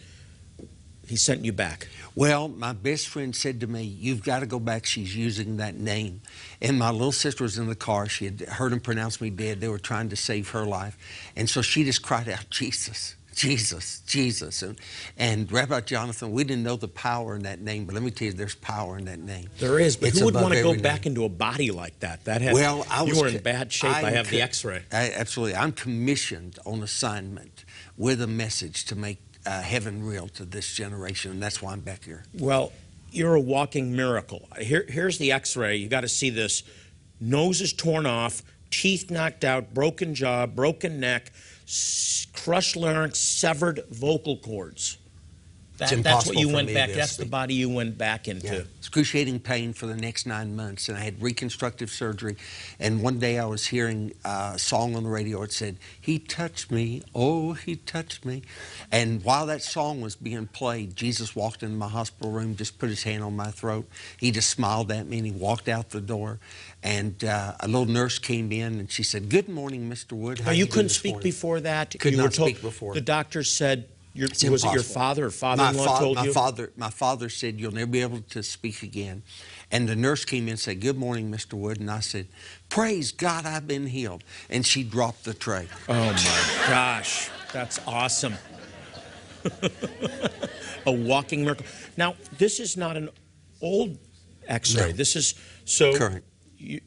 he 1.07 1.15
sent 1.15 1.45
you 1.45 1.53
back. 1.53 1.87
Well, 2.15 2.47
my 2.47 2.73
best 2.73 3.07
friend 3.07 3.35
said 3.35 3.59
to 3.61 3.67
me, 3.67 3.83
You've 3.83 4.23
got 4.23 4.39
to 4.39 4.45
go 4.45 4.59
back. 4.59 4.85
She's 4.85 5.15
using 5.15 5.57
that 5.57 5.75
name. 5.75 6.21
And 6.61 6.79
my 6.79 6.89
little 6.91 7.11
sister 7.11 7.43
was 7.43 7.57
in 7.57 7.67
the 7.67 7.75
car. 7.75 8.07
She 8.07 8.25
had 8.25 8.41
heard 8.41 8.71
him 8.71 8.79
pronounce 8.79 9.19
me 9.21 9.29
dead. 9.29 9.59
They 9.61 9.67
were 9.67 9.79
trying 9.79 10.09
to 10.09 10.15
save 10.15 10.49
her 10.51 10.65
life. 10.65 10.97
And 11.35 11.49
so 11.49 11.61
she 11.61 11.83
just 11.83 12.01
cried 12.01 12.29
out, 12.29 12.49
Jesus, 12.49 13.15
Jesus, 13.35 13.99
Jesus. 14.07 14.61
And, 14.61 14.79
and 15.17 15.51
Rabbi 15.51 15.81
Jonathan, 15.81 16.31
we 16.31 16.45
didn't 16.45 16.63
know 16.63 16.77
the 16.77 16.87
power 16.87 17.35
in 17.35 17.43
that 17.43 17.59
name, 17.59 17.83
but 17.85 17.93
let 17.93 18.01
me 18.03 18.11
tell 18.11 18.27
you, 18.27 18.33
there's 18.33 18.55
power 18.55 18.97
in 18.97 19.05
that 19.05 19.19
name. 19.19 19.49
There 19.59 19.77
is, 19.77 19.97
but 19.97 20.09
It's 20.09 20.19
who 20.19 20.25
would 20.25 20.35
want 20.35 20.53
to 20.53 20.63
go 20.63 20.73
back 20.79 21.03
name. 21.05 21.11
into 21.11 21.25
a 21.25 21.29
body 21.29 21.69
like 21.71 21.99
that? 21.99 22.23
That 22.25 22.41
had 22.41 22.53
Well, 22.53 22.85
I 22.89 23.03
you 23.03 23.09
was 23.09 23.21
were 23.21 23.27
in 23.27 23.37
bad 23.39 23.73
shape. 23.73 23.91
I, 23.91 24.03
I'm 24.03 24.13
have 24.13 24.29
the 24.29 24.41
X-ray. 24.41 24.83
Absolutely. 24.91 25.55
I'm 25.57 25.73
commissioned 25.73 26.59
on 26.65 26.81
assignment 26.81 27.65
with 27.97 28.21
a 28.21 28.27
message 28.27 28.85
to 28.85 28.95
make 28.95 29.19
uh, 29.45 29.62
heaven 29.62 30.05
real 30.05 30.27
to 30.29 30.45
this 30.45 30.73
generation, 30.73 31.31
and 31.31 31.41
that's 31.41 31.62
why 31.62 31.71
I'm 31.71 31.81
back 31.81 32.03
here. 32.03 32.23
Well, 32.34 32.71
you're 33.12 33.36
a 33.36 33.41
walking 33.41 33.95
miracle. 33.95 34.47
Here, 34.60 34.86
here's 34.88 35.17
the 35.17 35.31
X-ray. 35.31 35.77
You 35.77 35.88
got 35.88 36.01
to 36.01 36.10
see 36.10 36.29
this. 36.29 36.63
Nose 37.21 37.62
is 37.62 37.71
torn 37.73 38.05
off, 38.05 38.43
teeth 38.71 39.10
knocked 39.10 39.43
out, 39.43 39.73
broken 39.73 40.13
jaw, 40.15 40.45
broken 40.45 40.99
neck, 40.99 41.31
crushed 42.34 42.75
larynx, 42.75 43.19
severed 43.19 43.81
vocal 43.89 44.38
cords. 44.38 44.97
That- 45.77 45.91
It's 45.91 46.03
that's 46.03 46.25
what 46.25 46.38
you 46.38 46.49
went 46.49 46.73
back. 46.73 46.89
to 46.89 46.95
That's 46.95 47.17
the 47.17 47.25
body 47.25 47.53
you 47.53 47.69
went 47.69 47.97
back 47.97 48.27
into. 48.27 48.47
Yeah. 48.47 48.61
Excruciating 48.79 49.39
pain 49.41 49.73
for 49.73 49.88
the 49.88 49.95
next 49.95 50.25
nine 50.25 50.55
months, 50.55 50.88
and 50.88 50.97
I 50.97 51.01
had 51.01 51.21
reconstructive 51.21 51.89
surgery. 51.89 52.38
And 52.79 53.01
one 53.01 53.19
day 53.19 53.39
I 53.39 53.45
was 53.45 53.67
hearing 53.67 54.13
uh, 54.23 54.53
a 54.55 54.59
song 54.59 54.95
on 54.95 55.03
the 55.03 55.09
radio. 55.09 55.41
It 55.41 55.51
said, 55.51 55.77
"He 55.99 56.17
touched 56.19 56.71
me, 56.71 57.03
oh, 57.13 57.53
he 57.53 57.75
touched 57.75 58.23
me." 58.23 58.43
And 58.91 59.21
while 59.23 59.45
that 59.47 59.61
song 59.63 59.99
was 59.99 60.15
being 60.15 60.47
played, 60.47 60.95
Jesus 60.95 61.35
walked 61.35 61.61
into 61.61 61.75
my 61.75 61.89
hospital 61.89 62.31
room, 62.31 62.55
just 62.55 62.79
put 62.79 62.89
his 62.89 63.03
hand 63.03 63.23
on 63.23 63.35
my 63.35 63.51
throat. 63.51 63.89
He 64.17 64.31
just 64.31 64.49
smiled 64.49 64.91
at 64.91 65.07
me, 65.07 65.17
and 65.17 65.25
he 65.25 65.33
walked 65.33 65.67
out 65.67 65.89
the 65.89 66.01
door. 66.01 66.39
And 66.83 67.21
uh, 67.23 67.55
a 67.59 67.67
little 67.67 67.85
nurse 67.88 68.17
came 68.19 68.51
in, 68.53 68.79
and 68.79 68.89
she 68.89 69.03
said, 69.03 69.27
"Good 69.29 69.49
morning, 69.49 69.89
Mr. 69.89 70.13
Wood." 70.13 70.39
How 70.39 70.45
Now, 70.45 70.51
you 70.51 70.65
doing 70.65 70.71
couldn't 70.71 70.89
speak 70.89 71.13
morning?" 71.15 71.23
before 71.31 71.59
that. 71.61 71.95
Could 71.99 72.11
you 72.11 72.17
not 72.17 72.23
were 72.25 72.29
told, 72.29 72.49
speak 72.51 72.61
before. 72.61 72.93
The 72.93 73.01
doctor 73.01 73.43
said, 73.43 73.89
your, 74.15 74.30
was 74.51 74.63
it 74.63 74.73
your 74.73 74.82
father 74.82 75.25
or 75.25 75.30
father-in-law 75.30 75.97
fa- 75.97 75.99
told 76.04 76.15
my 76.15 76.23
you? 76.23 76.34
father 76.34 76.71
my 76.78 76.89
father 76.89 77.30
said 77.30 77.60
you'll 77.60 77.73
never 77.73 77.91
be 77.91 78.01
able 78.01 78.21
to 78.21 78.41
speak 78.41 78.82
again 78.82 79.21
and 79.71 79.88
the 79.89 79.95
nurse 79.95 80.23
came 80.25 80.43
in 80.45 80.51
and 80.51 80.60
said 80.60 80.80
good 80.80 80.97
morning 80.97 81.30
mr 81.30 81.54
wood 81.54 81.80
and 81.80 81.91
i 81.91 81.99
said 81.99 82.28
praise 82.69 83.12
god 83.12 83.45
i've 83.45 83.67
been 83.67 83.88
healed 83.88 84.23
and 84.49 84.65
she 84.65 84.84
dropped 84.84 85.23
the 85.25 85.34
tray 85.34 85.67
Oh 85.89 85.93
my 86.12 86.67
gosh, 86.67 87.30
that's 87.54 87.80
awesome. 87.86 88.34
a 90.88 90.91
walking 90.91 91.43
miracle. 91.43 91.65
Now, 91.97 92.15
this 92.38 92.60
is 92.60 92.75
not 92.78 92.97
an 92.97 93.10
old 93.62 93.97
x 94.47 94.75
ray. 94.75 94.88
No. 94.88 94.91
This 94.93 95.15
is 95.15 95.36
so. 95.65 95.95
Current. 95.95 96.23
You, 96.58 96.82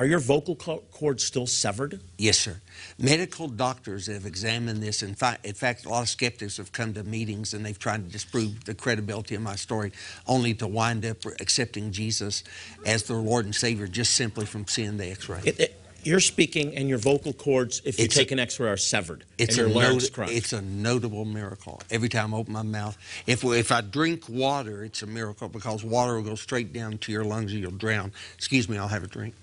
are 0.00 0.06
your 0.06 0.18
vocal 0.18 0.56
cords 0.56 1.22
still 1.22 1.46
severed? 1.46 2.00
yes 2.16 2.38
sir 2.38 2.56
medical 2.98 3.48
doctors 3.48 4.06
have 4.06 4.24
examined 4.24 4.82
this 4.82 5.02
in 5.02 5.14
fact, 5.14 5.44
in 5.44 5.52
fact 5.54 5.84
a 5.84 5.88
lot 5.90 6.02
of 6.02 6.08
skeptics 6.08 6.56
have 6.56 6.72
come 6.72 6.94
to 6.94 7.04
meetings 7.04 7.52
and 7.52 7.64
they've 7.64 7.78
tried 7.78 8.02
to 8.04 8.10
disprove 8.10 8.64
the 8.64 8.74
credibility 8.74 9.34
of 9.34 9.42
my 9.42 9.56
story 9.56 9.92
only 10.26 10.54
to 10.54 10.66
wind 10.66 11.04
up 11.04 11.18
accepting 11.40 11.92
jesus 11.92 12.42
as 12.86 13.02
their 13.04 13.18
lord 13.18 13.44
and 13.44 13.54
savior 13.54 13.86
just 13.86 14.14
simply 14.14 14.46
from 14.46 14.66
seeing 14.66 14.96
the 14.96 15.10
x-ray 15.10 15.40
It, 15.44 15.60
it, 15.60 15.76
you're 16.02 16.20
speaking, 16.20 16.74
and 16.76 16.88
your 16.88 16.96
vocal 16.96 17.34
cords, 17.34 17.82
if 17.84 17.98
you 17.98 18.06
It's 18.06 18.16
a- 18.16 18.20
take 18.20 18.30
an 18.30 18.38
x 18.38 18.58
ray, 18.58 18.70
are 18.70 18.78
severed. 18.78 19.24
It's 19.36 19.58
and 19.58 19.70
a, 19.70 19.74
not- 19.74 20.30
it's 20.30 20.54
a 20.54 20.62
notable 20.62 21.26
miracle. 21.26 21.82
Every 21.90 22.08
time 22.08 22.32
I 22.32 22.38
open 22.38 22.54
my 22.54 22.62
mouth, 22.62 22.96
if 23.26 23.44
if 23.44 23.70
I 23.70 23.82
drink 23.82 24.26
water, 24.26 24.82
it's 24.82 25.02
a 25.02 25.06
miracle 25.06 25.50
because 25.50 25.84
water 25.84 26.14
will 26.16 26.22
go 26.22 26.36
straight 26.36 26.72
down 26.72 26.96
to 27.04 27.12
your 27.12 27.24
lungs 27.24 27.52
and 27.52 27.60
you'll 27.60 27.72
drown. 27.72 28.12
Excuse 28.34 28.66
me, 28.66 28.78
I'll 28.78 28.88
have 28.88 29.04
a 29.04 29.08
drink. 29.08 29.34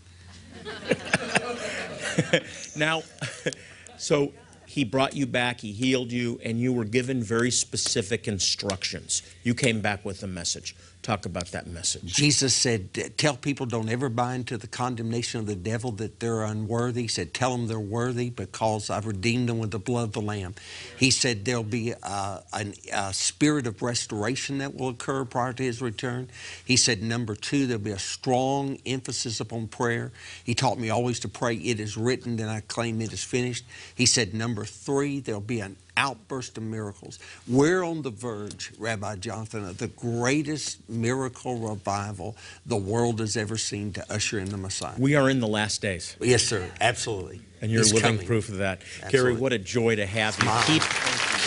Now, 2.75 3.03
so 3.97 4.33
he 4.65 4.83
brought 4.83 5.15
you 5.15 5.25
back, 5.25 5.61
he 5.61 5.71
healed 5.71 6.11
you, 6.11 6.39
and 6.43 6.59
you 6.59 6.71
were 6.71 6.85
given 6.85 7.23
very 7.23 7.51
specific 7.51 8.27
instructions. 8.27 9.23
You 9.43 9.55
came 9.55 9.81
back 9.81 10.05
with 10.05 10.23
a 10.23 10.27
message. 10.27 10.75
Talk 11.07 11.25
about 11.25 11.47
that 11.51 11.67
message. 11.67 12.03
Jesus 12.03 12.53
said, 12.53 12.93
"Tell 13.17 13.37
people 13.37 13.65
don't 13.65 13.87
ever 13.87 14.09
buy 14.09 14.35
into 14.35 14.57
the 14.57 14.67
condemnation 14.67 15.39
of 15.39 15.45
the 15.45 15.55
devil 15.55 15.93
that 15.93 16.19
they're 16.19 16.43
unworthy." 16.43 17.03
He 17.03 17.07
said, 17.07 17.33
"Tell 17.33 17.55
them 17.55 17.67
they're 17.67 17.79
worthy 17.79 18.29
because 18.29 18.89
I've 18.89 19.05
redeemed 19.05 19.47
them 19.47 19.57
with 19.57 19.71
the 19.71 19.79
blood 19.79 20.09
of 20.09 20.11
the 20.11 20.21
Lamb." 20.21 20.55
He 20.99 21.09
said 21.09 21.45
there'll 21.45 21.63
be 21.63 21.93
uh, 22.03 22.41
an- 22.51 22.73
a 22.91 23.13
spirit 23.13 23.67
of 23.67 23.81
restoration 23.81 24.57
that 24.57 24.75
will 24.75 24.89
occur 24.89 25.23
prior 25.23 25.53
to 25.53 25.63
His 25.63 25.81
return. 25.81 26.29
He 26.65 26.75
said, 26.75 27.01
number 27.01 27.35
two, 27.35 27.67
there'll 27.67 27.81
be 27.81 27.91
a 27.91 27.99
strong 27.99 28.77
emphasis 28.85 29.39
upon 29.39 29.67
prayer. 29.67 30.11
He 30.43 30.55
taught 30.55 30.77
me 30.77 30.89
always 30.89 31.21
to 31.21 31.29
pray, 31.29 31.55
"It 31.55 31.79
is 31.79 31.95
written," 31.95 32.35
then 32.35 32.49
I 32.49 32.59
claim 32.59 32.99
it 33.01 33.13
is 33.13 33.23
finished. 33.23 33.63
He 33.95 34.05
said, 34.05 34.33
number 34.33 34.65
three, 34.65 35.21
there'll 35.21 35.39
be 35.39 35.61
an 35.61 35.77
outburst 35.97 36.57
of 36.57 36.63
miracles. 36.63 37.19
We're 37.47 37.83
on 37.83 38.03
the 38.03 38.11
verge, 38.11 38.71
Rabbi 38.77 39.15
Jonathan, 39.17 39.65
of 39.65 39.79
the 39.79 39.87
greatest 39.87 40.87
miracle 40.89 41.57
revival 41.57 42.37
the 42.65 42.77
world 42.77 43.19
has 43.19 43.35
ever 43.35 43.57
seen 43.57 43.91
to 43.93 44.13
usher 44.13 44.39
in 44.39 44.49
the 44.49 44.57
Messiah. 44.57 44.93
We 44.97 45.15
are 45.15 45.29
in 45.29 45.39
the 45.41 45.47
last 45.47 45.81
days. 45.81 46.15
Yes, 46.21 46.43
sir. 46.43 46.69
Absolutely. 46.79 47.41
And 47.61 47.71
you're 47.71 47.81
He's 47.81 47.93
living 47.93 48.11
coming. 48.11 48.27
proof 48.27 48.49
of 48.49 48.57
that. 48.57 48.81
Gary, 49.09 49.35
what 49.35 49.51
a 49.51 49.57
joy 49.57 49.95
to 49.95 50.05
have 50.05 50.37
you. 50.41 50.47
Wow. 50.47 50.63
Keep, 50.67 50.83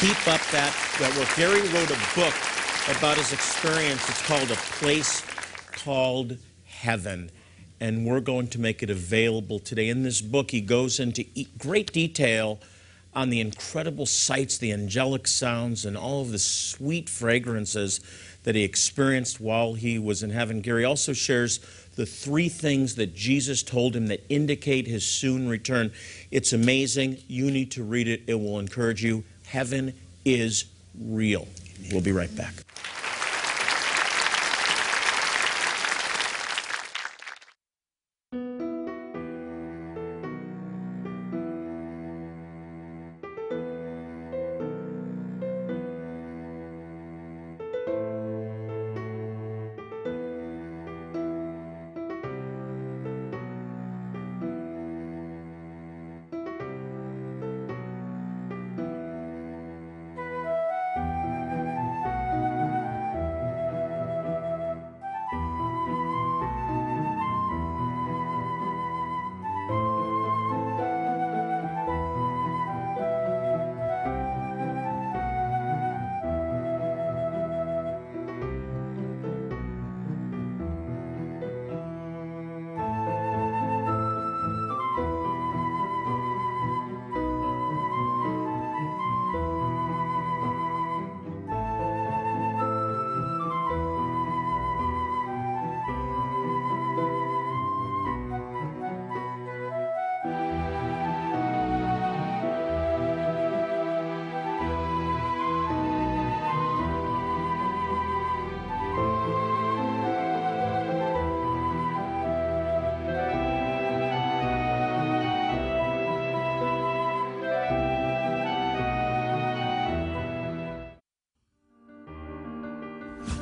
keep 0.00 0.28
up 0.28 0.40
that, 0.50 0.74
that 0.98 1.16
work. 1.16 1.28
Gary 1.36 1.60
wrote 1.68 1.90
a 1.90 1.98
book 2.16 2.34
about 2.98 3.16
his 3.16 3.32
experience. 3.32 4.06
It's 4.08 4.26
called 4.26 4.50
A 4.50 4.56
Place 4.56 5.22
Called 5.72 6.36
Heaven. 6.64 7.30
And 7.78 8.04
we're 8.04 8.20
going 8.20 8.48
to 8.48 8.60
make 8.60 8.82
it 8.82 8.90
available 8.90 9.60
today. 9.60 9.88
In 9.88 10.02
this 10.02 10.20
book, 10.20 10.50
he 10.50 10.60
goes 10.60 10.98
into 11.00 11.24
e- 11.34 11.46
great 11.58 11.92
detail 11.92 12.58
on 13.14 13.30
the 13.30 13.40
incredible 13.40 14.06
sights, 14.06 14.58
the 14.58 14.72
angelic 14.72 15.26
sounds, 15.26 15.84
and 15.84 15.96
all 15.96 16.22
of 16.22 16.30
the 16.30 16.38
sweet 16.38 17.08
fragrances 17.08 18.00
that 18.44 18.54
he 18.54 18.62
experienced 18.62 19.40
while 19.40 19.74
he 19.74 19.98
was 19.98 20.22
in 20.22 20.30
heaven. 20.30 20.60
Gary 20.60 20.84
also 20.84 21.12
shares 21.12 21.58
the 21.96 22.06
three 22.06 22.48
things 22.48 22.94
that 22.94 23.14
Jesus 23.14 23.62
told 23.62 23.94
him 23.94 24.06
that 24.06 24.24
indicate 24.28 24.86
his 24.86 25.04
soon 25.04 25.48
return. 25.48 25.92
It's 26.30 26.52
amazing. 26.52 27.18
You 27.26 27.50
need 27.50 27.72
to 27.72 27.82
read 27.82 28.08
it, 28.08 28.22
it 28.26 28.34
will 28.34 28.58
encourage 28.58 29.02
you. 29.02 29.24
Heaven 29.46 29.92
is 30.24 30.64
real. 30.98 31.48
We'll 31.90 32.00
be 32.00 32.12
right 32.12 32.34
back. 32.36 32.54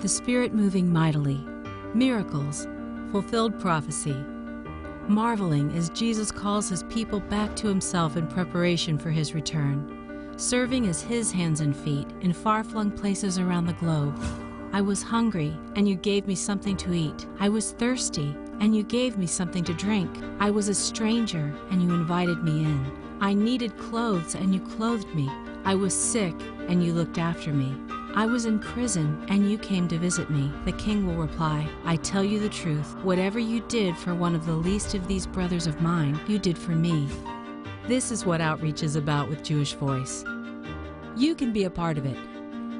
The 0.03 0.09
Spirit 0.09 0.55
moving 0.55 0.93
mightily, 0.93 1.45
miracles, 1.93 2.69
fulfilled 3.11 3.59
prophecy, 3.59 4.15
marveling 5.09 5.73
as 5.77 5.91
Jesus 5.91 6.31
calls 6.31 6.69
his 6.69 6.85
people 6.85 7.19
back 7.19 7.57
to 7.57 7.67
himself 7.67 8.17
in 8.17 8.29
preparation 8.29 8.97
for 8.97 9.11
his 9.11 9.35
return, 9.35 10.33
serving 10.37 10.87
as 10.87 11.03
his 11.03 11.33
hands 11.33 11.61
and 11.61 11.77
feet 11.77 12.07
in 12.21 12.33
far 12.33 12.63
flung 12.63 12.93
places 12.93 13.39
around 13.39 13.67
the 13.67 13.73
globe. 13.75 14.17
I 14.73 14.83
was 14.83 15.03
hungry, 15.03 15.57
and 15.75 15.89
you 15.89 15.97
gave 15.97 16.29
me 16.29 16.37
something 16.37 16.77
to 16.77 16.95
eat. 16.95 17.27
I 17.41 17.49
was 17.49 17.73
thirsty, 17.73 18.37
and 18.61 18.77
you 18.77 18.85
gave 18.85 19.19
me 19.19 19.27
something 19.27 19.65
to 19.65 19.75
drink. 19.75 20.11
I 20.39 20.51
was 20.51 20.69
a 20.69 20.75
stranger, 20.75 21.53
and 21.71 21.83
you 21.83 21.93
invited 21.93 22.45
me 22.45 22.65
in. 22.65 22.93
I 23.21 23.35
needed 23.35 23.77
clothes, 23.79 24.37
and 24.37 24.55
you 24.55 24.61
clothed 24.61 25.13
me. 25.13 25.29
I 25.65 25.75
was 25.75 25.93
sick, 25.93 26.35
and 26.69 26.85
you 26.85 26.93
looked 26.93 27.19
after 27.19 27.53
me. 27.53 27.75
I 28.15 28.27
was 28.27 28.47
in 28.47 28.59
prison, 28.59 29.25
and 29.29 29.51
you 29.51 29.59
came 29.59 29.87
to 29.89 29.99
visit 29.99 30.31
me. 30.31 30.51
The 30.65 30.73
king 30.73 31.07
will 31.07 31.15
reply, 31.15 31.69
I 31.85 31.97
tell 31.97 32.25
you 32.25 32.41
the 32.41 32.49
truth. 32.49 32.97
Whatever 33.05 33.39
you 33.39 33.61
did 33.69 33.97
for 33.97 34.15
one 34.15 34.35
of 34.35 34.47
the 34.47 34.55
least 34.55 34.95
of 34.95 35.07
these 35.07 35.27
brothers 35.27 35.67
of 35.67 35.81
mine, 35.81 36.19
you 36.27 36.39
did 36.39 36.59
for 36.59 36.73
me. 36.73 37.09
This 37.87 38.11
is 38.11 38.27
what 38.27 38.41
outreach 38.41 38.83
is 38.83 38.97
about 38.97 39.29
with 39.29 39.45
Jewish 39.45 39.75
Voice. 39.75 40.25
You 41.17 41.35
can 41.35 41.53
be 41.53 41.65
a 41.65 41.71
part 41.71 41.99
of 41.99 42.07
it. 42.07 42.17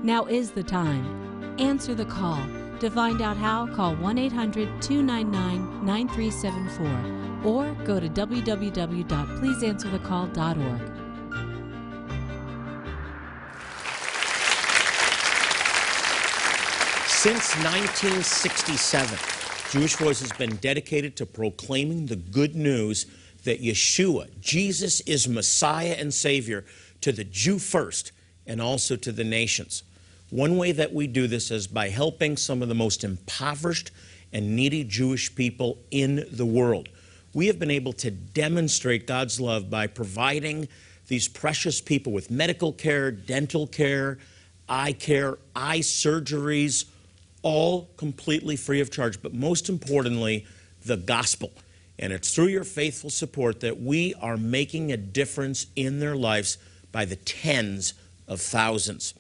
Now 0.03 0.25
is 0.27 0.51
the 0.51 0.63
time. 0.63 1.55
Answer 1.59 1.95
the 1.95 2.05
call. 2.05 2.45
To 2.81 2.91
find 2.91 3.21
out 3.21 3.37
how, 3.37 3.67
call 3.75 3.97
1 3.97 4.19
800 4.19 4.81
299 4.81 5.85
9374 5.85 7.45
or 7.45 7.75
go 7.85 8.01
to 8.01 8.09
www.pleaseanswerthecall.org. 8.09 11.08
Since 17.19 17.57
1967, 17.57 19.19
Jewish 19.73 19.97
Voice 19.97 20.21
has 20.21 20.31
been 20.31 20.55
dedicated 20.55 21.17
to 21.17 21.27
proclaiming 21.27 22.07
the 22.07 22.15
good 22.15 22.55
news 22.55 23.07
that 23.43 23.61
Yeshua, 23.61 24.29
Jesus, 24.41 25.01
is 25.01 25.27
Messiah 25.27 25.97
and 25.99 26.15
Savior 26.15 26.65
to 27.01 27.11
the 27.11 27.25
Jew 27.25 27.59
first 27.59 28.13
and 28.47 28.63
also 28.63 28.95
to 28.95 29.11
the 29.11 29.25
nations. 29.25 29.83
One 30.31 30.57
way 30.57 30.71
that 30.71 30.95
we 30.95 31.09
do 31.09 31.27
this 31.27 31.51
is 31.51 31.67
by 31.67 31.89
helping 31.89 32.37
some 32.37 32.63
of 32.63 32.69
the 32.69 32.77
most 32.77 33.03
impoverished 33.03 33.91
and 34.33 34.55
needy 34.55 34.85
Jewish 34.85 35.35
people 35.35 35.79
in 35.91 36.25
the 36.31 36.47
world. 36.47 36.89
We 37.35 37.49
have 37.49 37.59
been 37.59 37.73
able 37.73 37.95
to 37.95 38.13
demonstrate 38.13 39.09
God's 39.09 39.41
love 39.41 39.69
by 39.69 39.89
providing 39.89 40.69
these 41.09 41.27
precious 41.27 41.81
people 41.81 42.13
with 42.13 42.31
medical 42.31 42.73
care, 42.73 43.11
dental 43.11 43.67
care, 43.67 44.19
eye 44.69 44.93
care, 44.93 45.39
eye 45.57 45.81
surgeries, 45.81 46.85
all 47.43 47.91
completely 47.97 48.57
free 48.57 48.81
of 48.81 48.91
charge, 48.91 49.23
but 49.23 49.35
most 49.35 49.69
importantly, 49.69 50.47
the 50.85 50.97
gospel. 50.97 51.53
And 51.99 52.13
it's 52.13 52.35
through 52.35 52.47
your 52.47 52.65
faithful 52.65 53.11
support 53.11 53.61
that 53.61 53.81
we 53.81 54.15
are 54.21 54.37
making 54.37 54.93
a 54.93 54.97
difference 54.97 55.67
in 55.75 56.01
their 56.01 56.17
lives 56.17 56.59
by 56.93 57.05
the 57.05 57.17
tens 57.17 57.95
of 58.27 58.41
thousands. 58.41 59.15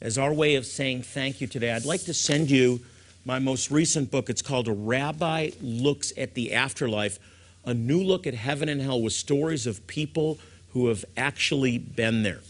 As 0.00 0.18
our 0.18 0.32
way 0.32 0.54
of 0.54 0.66
saying 0.66 1.02
thank 1.02 1.40
you 1.40 1.46
today, 1.46 1.72
I'd 1.72 1.84
like 1.84 2.02
to 2.04 2.14
send 2.14 2.50
you 2.50 2.80
my 3.24 3.38
most 3.38 3.70
recent 3.70 4.10
book. 4.10 4.30
It's 4.30 4.42
called 4.42 4.68
A 4.68 4.72
Rabbi 4.72 5.50
Looks 5.60 6.12
at 6.16 6.34
the 6.34 6.52
Afterlife 6.52 7.18
A 7.64 7.74
New 7.74 8.02
Look 8.02 8.26
at 8.26 8.34
Heaven 8.34 8.68
and 8.68 8.80
Hell 8.80 9.02
with 9.02 9.12
stories 9.12 9.66
of 9.66 9.86
people 9.86 10.38
who 10.72 10.88
have 10.88 11.04
actually 11.16 11.78
been 11.78 12.22
there. 12.22 12.40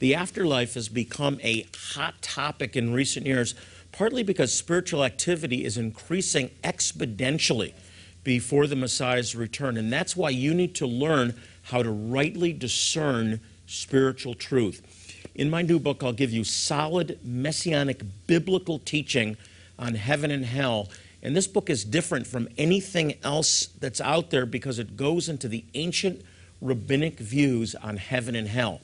The 0.00 0.14
afterlife 0.14 0.74
has 0.74 0.88
become 0.88 1.38
a 1.42 1.66
hot 1.94 2.20
topic 2.22 2.76
in 2.76 2.92
recent 2.92 3.26
years 3.26 3.54
partly 3.92 4.22
because 4.22 4.52
spiritual 4.52 5.04
activity 5.04 5.64
is 5.64 5.76
increasing 5.76 6.50
exponentially 6.62 7.72
before 8.24 8.66
the 8.66 8.76
Messiah's 8.76 9.34
return. 9.34 9.76
And 9.76 9.92
that's 9.92 10.16
why 10.16 10.30
you 10.30 10.54
need 10.54 10.74
to 10.76 10.86
learn 10.86 11.34
how 11.64 11.82
to 11.82 11.90
rightly 11.90 12.52
discern 12.52 13.40
spiritual 13.66 14.34
truth. 14.34 14.82
In 15.34 15.48
my 15.48 15.62
new 15.62 15.78
book, 15.78 16.02
I'll 16.02 16.12
give 16.12 16.32
you 16.32 16.44
solid 16.44 17.18
messianic 17.24 18.02
biblical 18.26 18.78
teaching 18.78 19.36
on 19.78 19.94
heaven 19.94 20.30
and 20.30 20.44
hell. 20.44 20.88
And 21.22 21.36
this 21.36 21.46
book 21.46 21.70
is 21.70 21.84
different 21.84 22.26
from 22.26 22.48
anything 22.58 23.14
else 23.22 23.66
that's 23.78 24.00
out 24.00 24.30
there 24.30 24.46
because 24.46 24.78
it 24.78 24.96
goes 24.96 25.28
into 25.28 25.48
the 25.48 25.64
ancient 25.74 26.22
rabbinic 26.60 27.18
views 27.18 27.74
on 27.74 27.96
heaven 27.96 28.34
and 28.34 28.48
hell. 28.48 28.80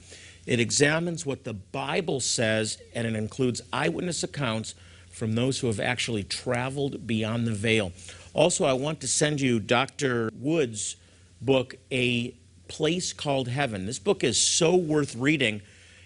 It 0.46 0.60
examines 0.60 1.26
what 1.26 1.44
the 1.44 1.54
Bible 1.54 2.20
says 2.20 2.78
and 2.94 3.06
it 3.06 3.16
includes 3.16 3.60
eyewitness 3.72 4.22
accounts 4.22 4.74
from 5.16 5.34
those 5.34 5.60
who 5.60 5.66
have 5.66 5.80
actually 5.80 6.22
traveled 6.22 7.06
beyond 7.06 7.46
the 7.46 7.54
veil. 7.54 7.90
Also, 8.34 8.66
I 8.66 8.74
want 8.74 9.00
to 9.00 9.08
send 9.08 9.40
you 9.40 9.58
Dr. 9.58 10.30
Wood's 10.38 10.96
book, 11.40 11.76
A 11.90 12.34
Place 12.68 13.14
Called 13.14 13.48
Heaven. 13.48 13.86
This 13.86 13.98
book 13.98 14.22
is 14.22 14.38
so 14.38 14.76
worth 14.76 15.16
reading. 15.16 15.62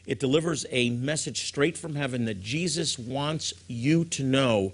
It 0.06 0.20
delivers 0.20 0.64
a 0.70 0.90
message 0.90 1.48
straight 1.48 1.76
from 1.76 1.96
heaven 1.96 2.24
that 2.26 2.40
Jesus 2.40 3.00
wants 3.00 3.52
you 3.66 4.04
to 4.04 4.22
know 4.22 4.72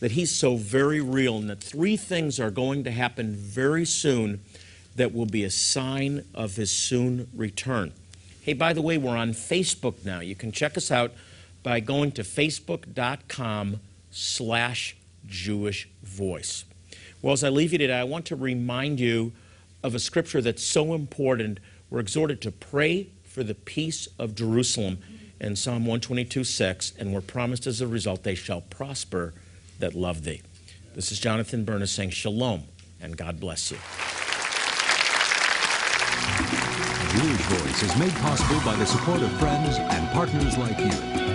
that 0.00 0.12
he's 0.12 0.34
so 0.34 0.56
very 0.56 1.02
real 1.02 1.36
and 1.36 1.50
that 1.50 1.60
three 1.60 1.98
things 1.98 2.40
are 2.40 2.50
going 2.50 2.84
to 2.84 2.90
happen 2.90 3.34
very 3.34 3.84
soon 3.84 4.40
that 4.96 5.12
will 5.12 5.26
be 5.26 5.44
a 5.44 5.50
sign 5.50 6.24
of 6.34 6.56
his 6.56 6.70
soon 6.70 7.28
return. 7.34 7.92
Hey, 8.40 8.54
by 8.54 8.72
the 8.72 8.80
way, 8.80 8.96
we're 8.96 9.14
on 9.14 9.32
Facebook 9.32 10.06
now. 10.06 10.20
You 10.20 10.34
can 10.34 10.52
check 10.52 10.78
us 10.78 10.90
out 10.90 11.12
by 11.62 11.80
going 11.80 12.12
to 12.12 12.22
facebook.com 12.22 13.80
slash 14.10 14.96
Jewish 15.26 15.88
Voice. 16.02 16.64
Well, 17.20 17.32
as 17.32 17.44
I 17.44 17.48
leave 17.48 17.72
you 17.72 17.78
today, 17.78 17.98
I 17.98 18.04
want 18.04 18.26
to 18.26 18.36
remind 18.36 19.00
you 19.00 19.32
of 19.82 19.94
a 19.94 19.98
scripture 19.98 20.40
that's 20.40 20.62
so 20.62 20.94
important. 20.94 21.60
We're 21.90 22.00
exhorted 22.00 22.40
to 22.42 22.52
pray 22.52 23.08
for 23.24 23.42
the 23.42 23.54
peace 23.54 24.08
of 24.18 24.34
Jerusalem 24.34 24.98
in 25.40 25.56
Psalm 25.56 25.84
122 25.84 26.44
6, 26.44 26.92
and 26.98 27.12
we're 27.12 27.20
promised 27.20 27.66
as 27.66 27.80
a 27.80 27.86
result 27.86 28.22
they 28.22 28.34
shall 28.34 28.60
prosper 28.60 29.34
that 29.78 29.94
love 29.94 30.24
thee. 30.24 30.42
This 30.94 31.12
is 31.12 31.20
Jonathan 31.20 31.64
Bernis 31.64 31.92
saying 31.92 32.10
shalom, 32.10 32.64
and 33.00 33.16
God 33.16 33.38
bless 33.38 33.70
you. 33.70 33.78
Jewish 37.12 37.40
Voice 37.46 37.82
is 37.82 37.96
made 37.98 38.12
possible 38.16 38.60
by 38.64 38.76
the 38.76 38.86
support 38.86 39.22
of 39.22 39.30
friends 39.32 39.76
and 39.78 40.08
partners 40.10 40.58
like 40.58 40.78
you. 40.78 41.27